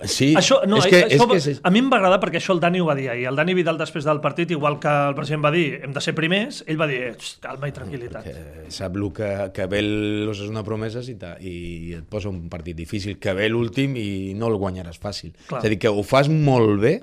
Sí, 0.05 0.33
Això, 0.39 0.59
no, 0.69 0.77
és 0.77 0.85
que, 0.91 0.99
això, 1.07 1.25
és 1.25 1.31
que 1.31 1.37
és, 1.53 1.59
a 1.65 1.71
mi 1.73 1.81
em 1.81 1.87
va 1.89 1.97
agradar 1.97 2.19
perquè 2.21 2.37
això 2.37 2.53
el 2.53 2.61
Dani 2.61 2.81
ho 2.83 2.85
va 2.85 2.93
dir 2.97 3.07
ahir. 3.09 3.25
El 3.31 3.39
Dani 3.39 3.55
Vidal 3.57 3.79
després 3.79 4.05
del 4.05 4.19
partit, 4.21 4.51
igual 4.53 4.77
que 4.83 4.91
el 5.09 5.15
president 5.17 5.45
va 5.45 5.51
dir 5.55 5.65
hem 5.81 5.95
de 5.95 6.03
ser 6.03 6.13
primers, 6.17 6.61
ell 6.69 6.77
va 6.77 6.85
dir 6.89 6.99
"Xt, 7.15 7.39
calma 7.41 7.69
i 7.69 7.73
tranquil·litat. 7.73 8.27
que 8.27 8.71
sap 8.73 8.95
el 8.99 9.07
que, 9.17 9.31
que 9.55 9.65
ve 9.71 9.81
l'Osasuna 9.81 10.63
Promeses 10.67 11.09
i, 11.09 11.15
ta, 11.17 11.33
i 11.41 11.95
et 11.97 12.05
posa 12.09 12.29
un 12.29 12.45
partit 12.53 12.77
difícil, 12.77 13.17
que 13.17 13.33
ve 13.33 13.49
l'últim 13.49 13.97
i 13.97 14.33
no 14.37 14.51
el 14.51 14.59
guanyaràs 14.61 15.01
fàcil. 15.01 15.33
Clar. 15.47 15.63
És 15.63 15.65
a 15.65 15.73
dir, 15.73 15.79
que 15.81 15.89
ho 15.89 16.03
fas 16.05 16.29
molt 16.29 16.77
bé, 16.83 16.99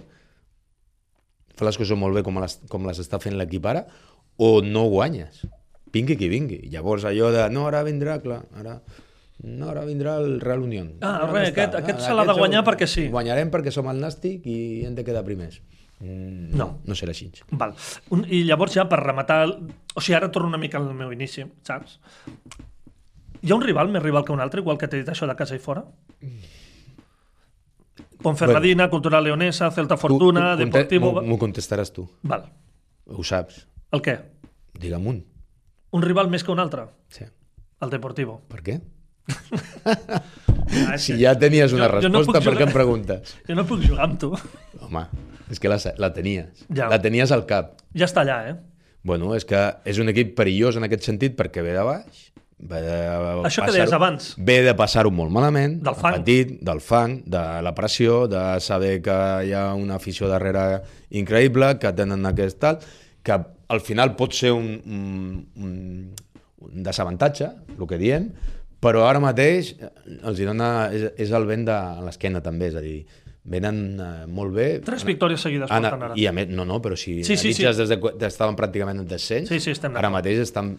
fa 1.59 1.67
les 1.67 1.79
coses 1.79 1.99
molt 1.99 2.15
bé 2.15 2.23
com 2.27 2.39
les, 2.43 2.61
com 2.71 2.87
les 2.87 3.03
està 3.03 3.19
fent 3.23 3.37
l'equip 3.39 3.67
ara, 3.67 3.85
o 4.39 4.61
no 4.63 4.87
guanyes. 4.91 5.43
Vingui 5.95 6.17
qui 6.19 6.29
vingui. 6.31 6.61
Llavors 6.73 7.05
allò 7.07 7.31
de, 7.35 7.45
no, 7.55 7.67
ara 7.71 7.83
vindrà, 7.87 8.21
clar, 8.23 8.45
ara... 8.59 8.79
No, 9.43 9.69
ara 9.69 9.85
vindrà 9.85 10.17
el 10.23 10.41
Real 10.41 10.61
Unión. 10.63 10.95
Ah, 11.03 11.17
Ara 11.23 11.33
res, 11.33 11.49
aquest- 11.51 11.75
aquest 11.75 11.99
Ah, 11.99 12.03
se 12.07 12.15
l'ha 12.15 12.25
de 12.25 12.33
guanyar 12.39 12.63
segur. 12.65 12.73
perquè 12.75 12.87
sí. 12.87 13.09
Guanyarem 13.09 13.51
perquè 13.51 13.71
som 13.73 13.89
el 13.91 14.01
Nàstic 14.01 14.47
i 14.47 14.85
hem 14.87 14.95
de 14.95 15.05
quedar 15.05 15.25
primers. 15.25 15.61
Mm, 16.01 16.55
No. 16.57 16.79
No 16.85 16.95
serà 16.95 17.11
així. 17.11 17.31
Val. 17.51 17.75
Un, 18.11 18.25
I 18.29 18.45
llavors 18.45 18.73
ja 18.75 18.89
per 18.89 19.01
rematar... 19.01 19.43
el- 19.45 19.59
O 19.95 20.01
sigui, 20.01 20.15
ara 20.17 20.31
torno 20.31 20.49
una 20.49 20.59
mica 20.59 20.79
al 20.79 20.95
meu 20.95 21.13
inici, 21.13 21.45
saps? 21.63 21.99
Hi 23.43 23.51
ha 23.51 23.55
un 23.55 23.63
rival 23.63 23.89
més 23.89 24.03
rival 24.03 24.25
que 24.25 24.33
un 24.33 24.41
altre, 24.41 24.61
igual 24.61 24.79
que 24.79 24.89
t'he 24.89 24.97
dit 24.99 25.09
això 25.09 25.27
de 25.27 25.37
casa 25.37 25.55
i 25.55 25.59
fora? 25.59 25.85
Ponferradina, 28.23 28.89
Cultural 28.89 29.25
Leonesa, 29.25 29.71
Celta 29.71 29.97
Fortuna, 29.97 30.57
Tu- 30.57 30.59
tu 30.59 30.65
Deportivo... 30.65 31.23
M'ho 31.23 31.39
contestaràs 31.39 31.93
tu. 31.93 32.07
Val. 32.23 32.47
Ho 33.07 33.23
saps. 33.23 33.67
El 33.93 34.01
què? 34.03 34.15
Digue'm 34.81 35.07
un. 35.07 35.19
Un 35.95 36.03
rival 36.03 36.31
més 36.31 36.43
que 36.43 36.51
un 36.51 36.59
altre? 36.63 36.87
Sí. 37.09 37.25
El 37.85 37.91
Deportivo. 37.91 38.41
Per 38.49 38.63
què? 38.65 38.81
Ah, 40.89 40.97
Si 40.99 41.17
ja 41.21 41.35
tenies 41.39 41.73
una 41.73 41.87
jo- 41.89 42.01
jo 42.03 42.09
no 42.09 42.19
resposta, 42.21 42.41
per 42.45 42.55
què 42.59 42.67
em 42.67 42.73
preguntes? 42.73 43.35
Jo 43.49 43.55
no 43.55 43.65
puc 43.69 43.83
jugar 43.85 44.05
amb 44.09 44.19
tu. 44.21 44.31
Home, 44.81 45.05
és 45.53 45.61
que 45.61 45.69
la, 45.71 45.79
la 46.01 46.13
tenies. 46.13 46.65
Ja. 46.73 46.89
La 46.91 46.99
tenies 47.03 47.33
al 47.33 47.45
cap. 47.47 47.75
Ja 47.95 48.09
està 48.09 48.25
allà, 48.25 48.39
eh? 48.51 48.55
Bueno, 49.05 49.35
és 49.37 49.45
que 49.45 49.61
és 49.85 49.99
un 50.01 50.09
equip 50.09 50.33
perillós 50.37 50.79
en 50.81 50.87
aquest 50.89 51.05
sentit 51.05 51.37
perquè 51.37 51.63
ve 51.63 51.75
de 51.77 51.83
baix, 51.85 52.23
ve 52.65 52.81
de 52.81 52.97
Això 53.45 53.67
que 53.67 53.75
deies 53.77 53.93
abans. 53.93 54.31
Ve 54.41 54.63
de 54.65 54.73
passar-ho 54.75 55.11
molt 55.13 55.31
malament, 55.35 55.77
Del 55.85 55.95
fang. 56.01 56.17
petit, 56.23 56.55
del 56.65 56.81
fang, 56.81 57.19
de 57.29 57.43
la 57.63 57.75
pressió, 57.77 58.23
de 58.27 58.45
saber 58.65 59.03
que 59.05 59.19
hi 59.45 59.53
ha 59.53 59.67
una 59.77 59.97
afició 60.01 60.29
darrere 60.33 60.81
increïble, 61.11 61.75
que 61.79 61.93
tenen 61.93 62.25
aquest 62.33 62.59
tal, 62.65 62.79
que 63.23 63.37
al 63.69 63.81
final 63.85 64.17
pot 64.17 64.33
ser 64.33 64.53
un, 64.57 64.81
un, 64.87 65.47
un, 65.61 66.15
un 66.65 66.83
desavantatge, 66.83 67.51
el 67.79 67.87
que 67.87 67.99
diem, 68.01 68.31
però 68.85 69.07
ara 69.09 69.21
mateix 69.25 69.73
eh, 69.79 69.89
els 70.29 70.41
hi 70.41 70.47
dona, 70.49 70.71
és, 70.95 71.09
és 71.25 71.33
el 71.35 71.47
vent 71.49 71.65
de 71.69 71.77
l'esquena 72.07 72.43
també, 72.45 72.69
és 72.71 72.77
a 72.79 72.83
dir, 72.85 72.99
venen 73.45 73.79
eh, 74.01 74.11
molt 74.31 74.55
bé. 74.57 74.67
Tres 74.85 75.05
victòries 75.09 75.43
seguides 75.45 75.73
Ana, 75.73 75.91
porten 75.91 76.07
ara. 76.11 76.19
I 76.21 76.29
a 76.31 76.35
més, 76.37 76.53
no, 76.53 76.65
no, 76.69 76.79
però 76.85 76.97
si 76.97 77.19
Sí, 77.25 77.37
sí, 77.37 77.53
sí, 77.53 77.63
sí, 77.63 77.67
des 77.81 77.91
de, 77.93 77.99
estaven 78.29 78.57
pràcticament 78.61 79.03
en 79.03 79.09
descens, 79.11 79.51
Sí, 79.53 79.61
sí, 79.61 79.73
estem 79.77 79.97
ara 80.01 80.13
mateix 80.13 80.45
estan... 80.47 80.75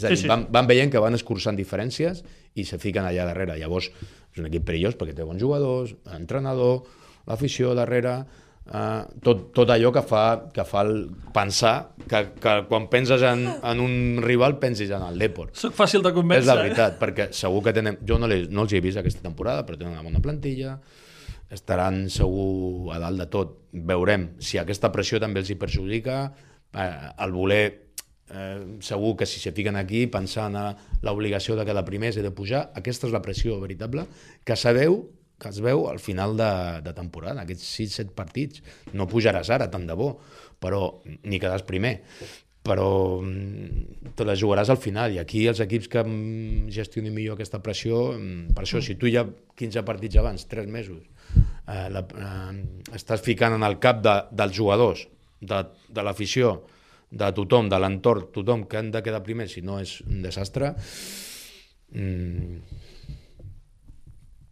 És 0.00 0.06
a 0.06 0.08
Sí, 0.08 0.14
dir, 0.14 0.22
sí. 0.22 0.28
van, 0.30 0.46
van 0.52 0.68
veient 0.70 0.92
que 0.92 1.00
van 1.02 1.16
escurçant 1.16 1.58
diferències 1.58 2.22
i 2.56 2.64
se 2.64 2.78
fiquen 2.80 3.04
allà 3.04 3.26
darrere. 3.28 3.58
Llavors, 3.60 3.90
és 4.32 4.38
un 4.40 4.46
equip 4.48 4.64
perillós 4.64 4.96
perquè 4.96 5.12
té 5.18 5.26
bons 5.28 5.42
jugadors, 5.42 5.92
entrenador, 6.16 6.86
l'afició 7.28 7.74
darrere, 7.76 8.14
eh, 8.66 9.02
tot, 9.22 9.50
tot 9.56 9.70
allò 9.72 9.92
que 9.94 10.02
fa, 10.06 10.24
que 10.54 10.64
fa 10.68 10.82
el 10.86 11.10
pensar 11.34 11.74
que, 12.06 12.22
que 12.40 12.54
quan 12.68 12.88
penses 12.92 13.22
en, 13.26 13.46
en 13.48 13.80
un 13.80 14.20
rival 14.22 14.58
pensis 14.62 14.90
en 14.90 15.04
el 15.06 15.18
Depor. 15.18 15.52
Soc 15.56 15.76
fàcil 15.78 16.02
de 16.04 16.10
És 16.12 16.18
convèncer. 16.20 16.48
la 16.50 16.58
veritat, 16.62 16.98
perquè 17.00 17.30
segur 17.36 17.62
que 17.66 17.74
tenen... 17.76 18.00
Jo 18.06 18.18
no, 18.18 18.28
les, 18.30 18.48
no 18.50 18.66
els 18.66 18.72
he 18.74 18.80
vist 18.84 19.00
aquesta 19.00 19.22
temporada, 19.24 19.64
però 19.66 19.78
tenen 19.78 19.94
una 19.96 20.06
bona 20.06 20.22
plantilla, 20.24 20.78
estaran 21.50 22.04
segur 22.10 22.92
a 22.94 22.98
dalt 23.02 23.18
de 23.18 23.28
tot. 23.30 23.56
Veurem 23.72 24.32
si 24.42 24.58
aquesta 24.58 24.90
pressió 24.94 25.20
també 25.22 25.42
els 25.42 25.50
hi 25.50 25.58
perjudica, 25.58 26.24
eh, 26.74 26.90
el 27.24 27.32
voler 27.34 27.62
eh, 28.30 28.78
segur 28.80 29.16
que 29.18 29.26
si 29.26 29.40
se 29.42 29.52
fiquen 29.52 29.76
aquí 29.78 30.04
pensant 30.06 30.54
a 30.58 30.66
l'obligació 31.02 31.56
de 31.58 31.66
quedar 31.66 31.84
primers 31.86 32.18
i 32.18 32.22
de 32.22 32.30
pujar, 32.30 32.68
aquesta 32.78 33.08
és 33.08 33.14
la 33.14 33.22
pressió 33.22 33.58
veritable 33.62 34.06
que 34.46 34.56
sabeu 34.58 35.00
que 35.40 35.50
es 35.50 35.62
veu 35.64 35.88
al 35.90 35.98
final 36.02 36.36
de, 36.38 36.52
de 36.84 36.94
temporada, 36.96 37.42
aquests 37.42 37.72
6-7 37.80 38.14
partits. 38.16 38.62
No 38.92 39.08
pujaràs 39.10 39.50
ara, 39.56 39.70
tant 39.72 39.88
de 39.88 39.96
bo, 39.98 40.12
però 40.60 41.00
ni 41.24 41.40
quedaràs 41.40 41.66
primer 41.66 41.98
però 42.60 43.20
mm, 43.22 44.12
te 44.16 44.24
la 44.28 44.36
jugaràs 44.36 44.70
al 44.72 44.78
final 44.80 45.14
i 45.14 45.20
aquí 45.20 45.46
els 45.48 45.62
equips 45.64 45.88
que 45.88 46.02
mm, 46.04 46.68
gestionin 46.74 47.14
millor 47.14 47.38
aquesta 47.38 47.62
pressió, 47.64 48.10
mm, 48.12 48.52
per 48.56 48.66
això 48.66 48.82
si 48.84 48.98
tu 49.00 49.08
ja 49.08 49.24
15 49.56 49.84
partits 49.88 50.20
abans, 50.20 50.44
3 50.50 50.68
mesos 50.68 51.00
eh, 51.00 51.88
la, 51.88 52.04
eh, 52.04 52.60
estàs 52.98 53.24
ficant 53.24 53.56
en 53.56 53.64
el 53.64 53.78
cap 53.80 54.02
de, 54.04 54.16
dels 54.36 54.56
jugadors 54.56 55.06
de, 55.40 55.62
de 55.88 56.04
l'afició 56.04 56.58
de 57.10 57.32
tothom, 57.34 57.72
de 57.72 57.80
l'entorn, 57.80 58.28
tothom 58.34 58.68
que 58.70 58.78
han 58.78 58.92
de 58.92 59.02
quedar 59.02 59.24
primer 59.24 59.48
si 59.50 59.64
no 59.64 59.80
és 59.80 59.96
un 60.04 60.20
desastre 60.22 60.74
mm, 61.96 62.60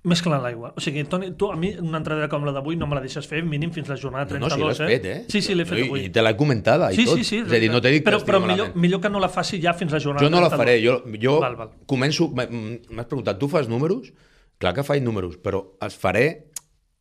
Més 0.09 0.23
clar 0.25 0.38
en 0.38 0.44
l'aigua. 0.47 0.71
O 0.79 0.81
sigui, 0.83 1.03
Toni, 1.11 1.31
tu 1.37 1.51
a 1.53 1.57
mi 1.59 1.71
una 1.83 1.99
entrada 2.01 2.29
com 2.33 2.44
la 2.47 2.53
d'avui 2.57 2.77
no 2.81 2.87
me 2.88 2.97
la 2.97 3.03
deixes 3.05 3.27
fer 3.29 3.42
mínim 3.44 3.71
fins 3.75 3.88
la 3.92 3.97
jornada 4.01 4.25
no, 4.25 4.49
32, 4.49 4.49
no, 4.49 4.57
si 4.57 4.64
l'has 4.68 4.81
eh? 4.81 4.88
fet, 4.94 5.05
eh? 5.11 5.18
Sí, 5.35 5.42
sí, 5.44 5.57
l'he 5.59 5.66
fet 5.68 5.83
avui. 5.85 6.05
I 6.07 6.12
te 6.14 6.23
l'he 6.25 6.33
comentada 6.38 6.88
i 6.92 6.97
sí, 6.97 7.05
tot. 7.09 7.18
sí, 7.21 7.25
sí. 7.29 7.40
és 7.44 7.53
a 7.53 7.61
dir, 7.61 7.71
no 7.75 7.81
t'he 7.85 7.92
dit 7.99 8.05
però, 8.07 8.18
que 8.23 8.29
però 8.31 8.40
millor, 8.40 8.68
malament. 8.71 8.81
millor 8.87 9.03
que 9.05 9.11
no 9.12 9.21
la 9.21 9.29
faci 9.29 9.61
ja 9.62 9.75
fins 9.77 9.92
la 9.92 10.01
jornada 10.01 10.25
Jo 10.25 10.31
no 10.33 10.40
la 10.40 10.49
32. 10.49 10.64
faré, 10.64 10.77
jo, 10.85 10.97
jo 11.21 11.38
Val, 11.44 11.57
val. 11.61 11.71
començo... 11.87 12.31
m'ha- 12.35 12.49
M'has 12.51 13.07
preguntat, 13.11 13.38
tu 13.38 13.49
fas 13.53 13.68
números? 13.68 14.12
Clar 14.59 14.73
que 14.75 14.83
faig 14.87 15.03
números, 15.05 15.37
però 15.42 15.61
els 15.85 15.94
faré... 15.99 16.27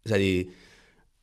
És 0.06 0.12
a 0.13 0.20
dir, 0.22 0.50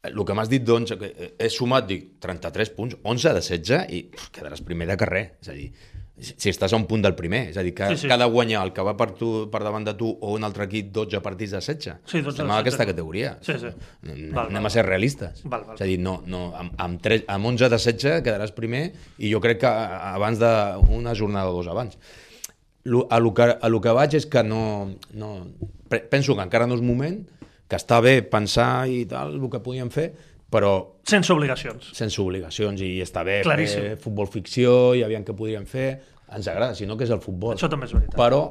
el 0.05 0.25
que 0.25 0.35
m'has 0.37 0.49
dit, 0.53 0.62
doncs, 0.62 0.93
que 1.01 1.35
he 1.38 1.49
sumat, 1.51 1.87
dic, 1.88 2.14
33 2.21 2.71
punts, 2.77 2.97
11 3.03 3.33
de 3.35 3.40
16, 3.40 3.85
i 3.90 4.03
pff, 4.12 4.31
quedaràs 4.37 4.62
primer 4.64 4.87
de 4.90 4.97
carrer. 5.01 5.25
És 5.43 5.49
a 5.49 5.53
dir, 5.57 5.71
si 6.14 6.49
estàs 6.53 6.71
a 6.73 6.77
un 6.79 6.85
punt 6.87 7.03
del 7.03 7.17
primer, 7.19 7.49
és 7.51 7.57
a 7.59 7.62
dir, 7.67 7.73
que 7.75 7.88
Sí, 7.88 7.95
sí, 7.97 7.97
sí. 7.97 8.03
sí. 8.07 8.09
cada 8.09 8.27
guanyar 8.31 8.61
el 8.67 8.73
que 8.73 8.83
va 8.87 8.93
per, 8.97 9.09
tu, 9.19 9.49
per 9.51 9.64
davant 9.64 9.83
de 9.85 9.95
tu 9.99 10.12
o 10.21 10.35
un 10.37 10.45
altre 10.47 10.69
equip 10.69 10.93
12 10.95 11.21
partits 11.25 11.51
de 11.57 11.59
16. 11.59 11.97
Sí, 12.07 12.21
12 12.21 12.29
Estem 12.31 12.47
de 12.47 12.53
en 12.53 12.59
aquesta 12.61 12.85
16. 12.85 12.93
categoria. 12.93 13.33
Sí, 13.43 13.57
sí. 13.59 13.73
Anem, 14.05 14.29
Val, 14.33 14.47
anem 14.53 14.62
val. 14.62 14.67
a 14.67 14.71
ser 14.77 14.87
realistes. 14.87 15.43
Val, 15.45 15.64
val. 15.67 15.75
És 15.75 15.83
a 15.83 15.88
dir, 15.90 15.99
no, 15.99 16.21
no, 16.27 16.53
amb, 16.55 16.73
amb, 16.79 17.01
3, 17.03 17.25
amb 17.27 17.47
11 17.51 17.64
de 17.67 17.71
16 17.81 18.23
quedaràs 18.23 18.55
primer 18.55 18.85
i 19.19 19.33
jo 19.33 19.40
crec 19.43 19.59
que 19.64 19.73
abans 19.73 20.38
d'una 20.38 21.17
jornada 21.19 21.51
o 21.51 21.57
dos 21.59 21.67
abans. 21.73 21.99
A, 23.11 23.19
lo 23.19 23.33
que, 23.33 23.43
a 23.61 23.69
lo 23.73 23.81
que 23.81 23.93
vaig 23.97 24.14
és 24.14 24.27
que 24.29 24.43
no, 24.45 24.90
no... 25.17 25.31
pe- 25.88 26.03
Penso 26.12 26.35
que 26.37 26.43
encara 26.45 26.67
no 26.69 26.77
és 26.77 26.83
moment, 26.85 27.23
que 27.68 27.77
està 27.81 28.00
bé 28.05 28.18
pensar 28.22 28.87
i 28.90 29.05
tal, 29.11 29.35
el 29.38 29.50
que 29.50 29.61
podíem 29.64 29.90
fer, 29.90 30.11
però 30.55 30.74
Sense 31.09 31.33
obligacions. 31.33 31.90
sense 31.96 32.20
obligacions 32.22 32.81
i 32.85 33.00
està 33.03 33.24
bé 33.27 33.40
Claríssim. 33.42 33.81
fer 33.81 33.96
futbol 34.00 34.29
ficció 34.31 34.94
i 34.94 35.03
aviam 35.03 35.24
què 35.24 35.35
podríem 35.37 35.64
fer, 35.66 36.00
ens 36.35 36.46
agrada, 36.48 36.74
si 36.74 36.87
no 36.87 36.96
que 36.96 37.05
és 37.05 37.11
el 37.11 37.20
futbol. 37.20 37.57
Això 37.57 37.68
també 37.70 37.87
és 37.87 37.92
veritat. 37.96 38.14
Però 38.18 38.42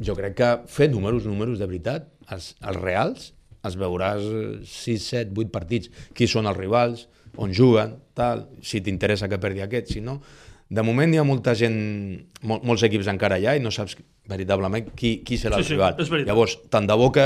jo 0.00 0.14
crec 0.16 0.34
que 0.38 0.50
fer 0.66 0.88
números, 0.90 1.26
números 1.28 1.58
de 1.60 1.66
veritat, 1.68 2.06
els, 2.32 2.54
els 2.64 2.80
reals, 2.80 3.32
els 3.64 3.76
veuràs 3.76 4.22
6, 4.64 5.08
7, 5.10 5.34
8 5.36 5.50
partits, 5.52 5.90
qui 6.16 6.26
són 6.30 6.46
els 6.48 6.56
rivals, 6.56 7.08
on 7.36 7.52
juguen, 7.54 7.98
tal, 8.16 8.46
si 8.62 8.80
t'interessa 8.80 9.28
que 9.28 9.38
perdi 9.42 9.60
aquest, 9.66 9.92
si 9.92 10.00
no... 10.00 10.20
De 10.70 10.82
moment 10.86 11.10
hi 11.10 11.18
ha 11.18 11.24
molta 11.26 11.50
gent, 11.58 11.76
mol, 12.46 12.60
molts 12.62 12.84
equips 12.86 13.08
encara 13.10 13.40
allà 13.40 13.56
i 13.58 13.62
no 13.62 13.72
saps 13.74 13.96
veritablement 14.30 14.92
qui, 14.94 15.16
qui 15.26 15.34
serà 15.40 15.58
Sí, 15.58 15.64
el 15.64 15.66
sí, 15.66 15.72
rival. 15.74 15.96
veritat. 15.98 16.28
Llavors, 16.28 16.54
tant 16.70 16.86
de 16.86 16.94
bo 16.94 17.08
que, 17.10 17.24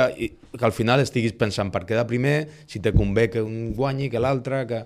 que 0.54 0.64
al 0.64 0.72
final 0.72 1.02
estiguis 1.04 1.34
pensant 1.36 1.68
per 1.74 1.82
quedar 1.84 2.06
primer, 2.08 2.48
si 2.66 2.80
te 2.80 2.94
convé 2.96 3.28
que 3.28 3.42
un 3.44 3.74
guanyi, 3.76 4.08
que 4.08 4.22
l'altre, 4.22 4.62
que 4.70 4.80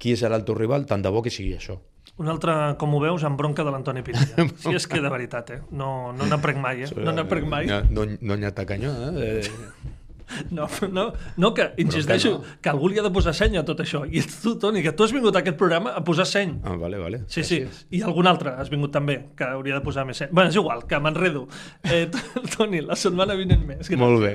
qui 0.00 0.16
serà 0.16 0.34
el 0.40 0.44
teu 0.48 0.56
rival, 0.58 0.86
tant 0.90 1.02
de 1.06 1.12
bo 1.14 1.22
que 1.22 1.30
sigui 1.30 1.54
això. 1.54 1.78
Un 2.20 2.28
altre, 2.28 2.52
com 2.80 2.92
ho 2.96 3.00
veus, 3.00 3.22
amb 3.24 3.38
bronca 3.38 3.62
de 3.64 3.70
l'Antoni 3.70 4.02
Pinilla. 4.02 4.48
Sí, 4.60 4.74
és 4.74 4.86
que 4.90 4.98
de 5.00 5.08
veritat, 5.12 5.54
eh? 5.54 5.60
No, 5.70 6.10
no 6.12 6.26
n'aprec 6.26 6.58
mai, 6.60 6.82
eh? 6.82 6.90
No 6.98 7.14
n'aprec 7.14 7.46
mai. 7.46 7.70
No, 7.70 7.78
no, 7.94 8.08
no 8.20 8.36
n'hi 8.36 8.48
ha 8.48 8.52
tacanyó, 8.56 8.90
eh? 9.14 9.40
No, 10.50 10.66
no, 10.90 11.04
no 11.36 11.52
que, 11.54 11.70
insisteixo, 11.82 12.30
no. 12.38 12.56
que 12.62 12.70
algú 12.72 12.90
li 12.90 12.98
ha 12.98 13.04
de 13.06 13.12
posar 13.14 13.34
seny 13.36 13.58
a 13.60 13.64
tot 13.66 13.82
això. 13.84 14.02
I 14.08 14.22
ets 14.22 14.40
tu, 14.42 14.56
Toni, 14.60 14.82
que 14.84 14.92
tu 14.96 15.06
has 15.06 15.14
vingut 15.14 15.36
a 15.36 15.42
aquest 15.44 15.58
programa 15.60 15.94
a 15.96 16.04
posar 16.06 16.26
seny. 16.28 16.56
Ah, 16.64 16.76
vale, 16.80 16.98
vale. 17.02 17.22
Sí, 17.30 17.44
sí, 17.46 17.60
i 17.96 18.02
algun 18.06 18.30
altre 18.30 18.54
has 18.58 18.70
vingut 18.72 18.92
també, 18.94 19.20
que 19.36 19.46
hauria 19.46 19.78
de 19.78 19.84
posar 19.86 20.06
més 20.08 20.20
seny. 20.22 20.32
Bé, 20.36 20.48
és 20.50 20.58
igual, 20.58 20.86
que 20.90 21.00
m'enredo. 21.02 21.46
Eh, 21.84 22.06
Toni, 22.56 22.82
la 22.86 22.98
setmana 22.98 23.38
vinent 23.38 23.66
més. 23.66 23.92
Molt 24.00 24.22
bé. 24.24 24.34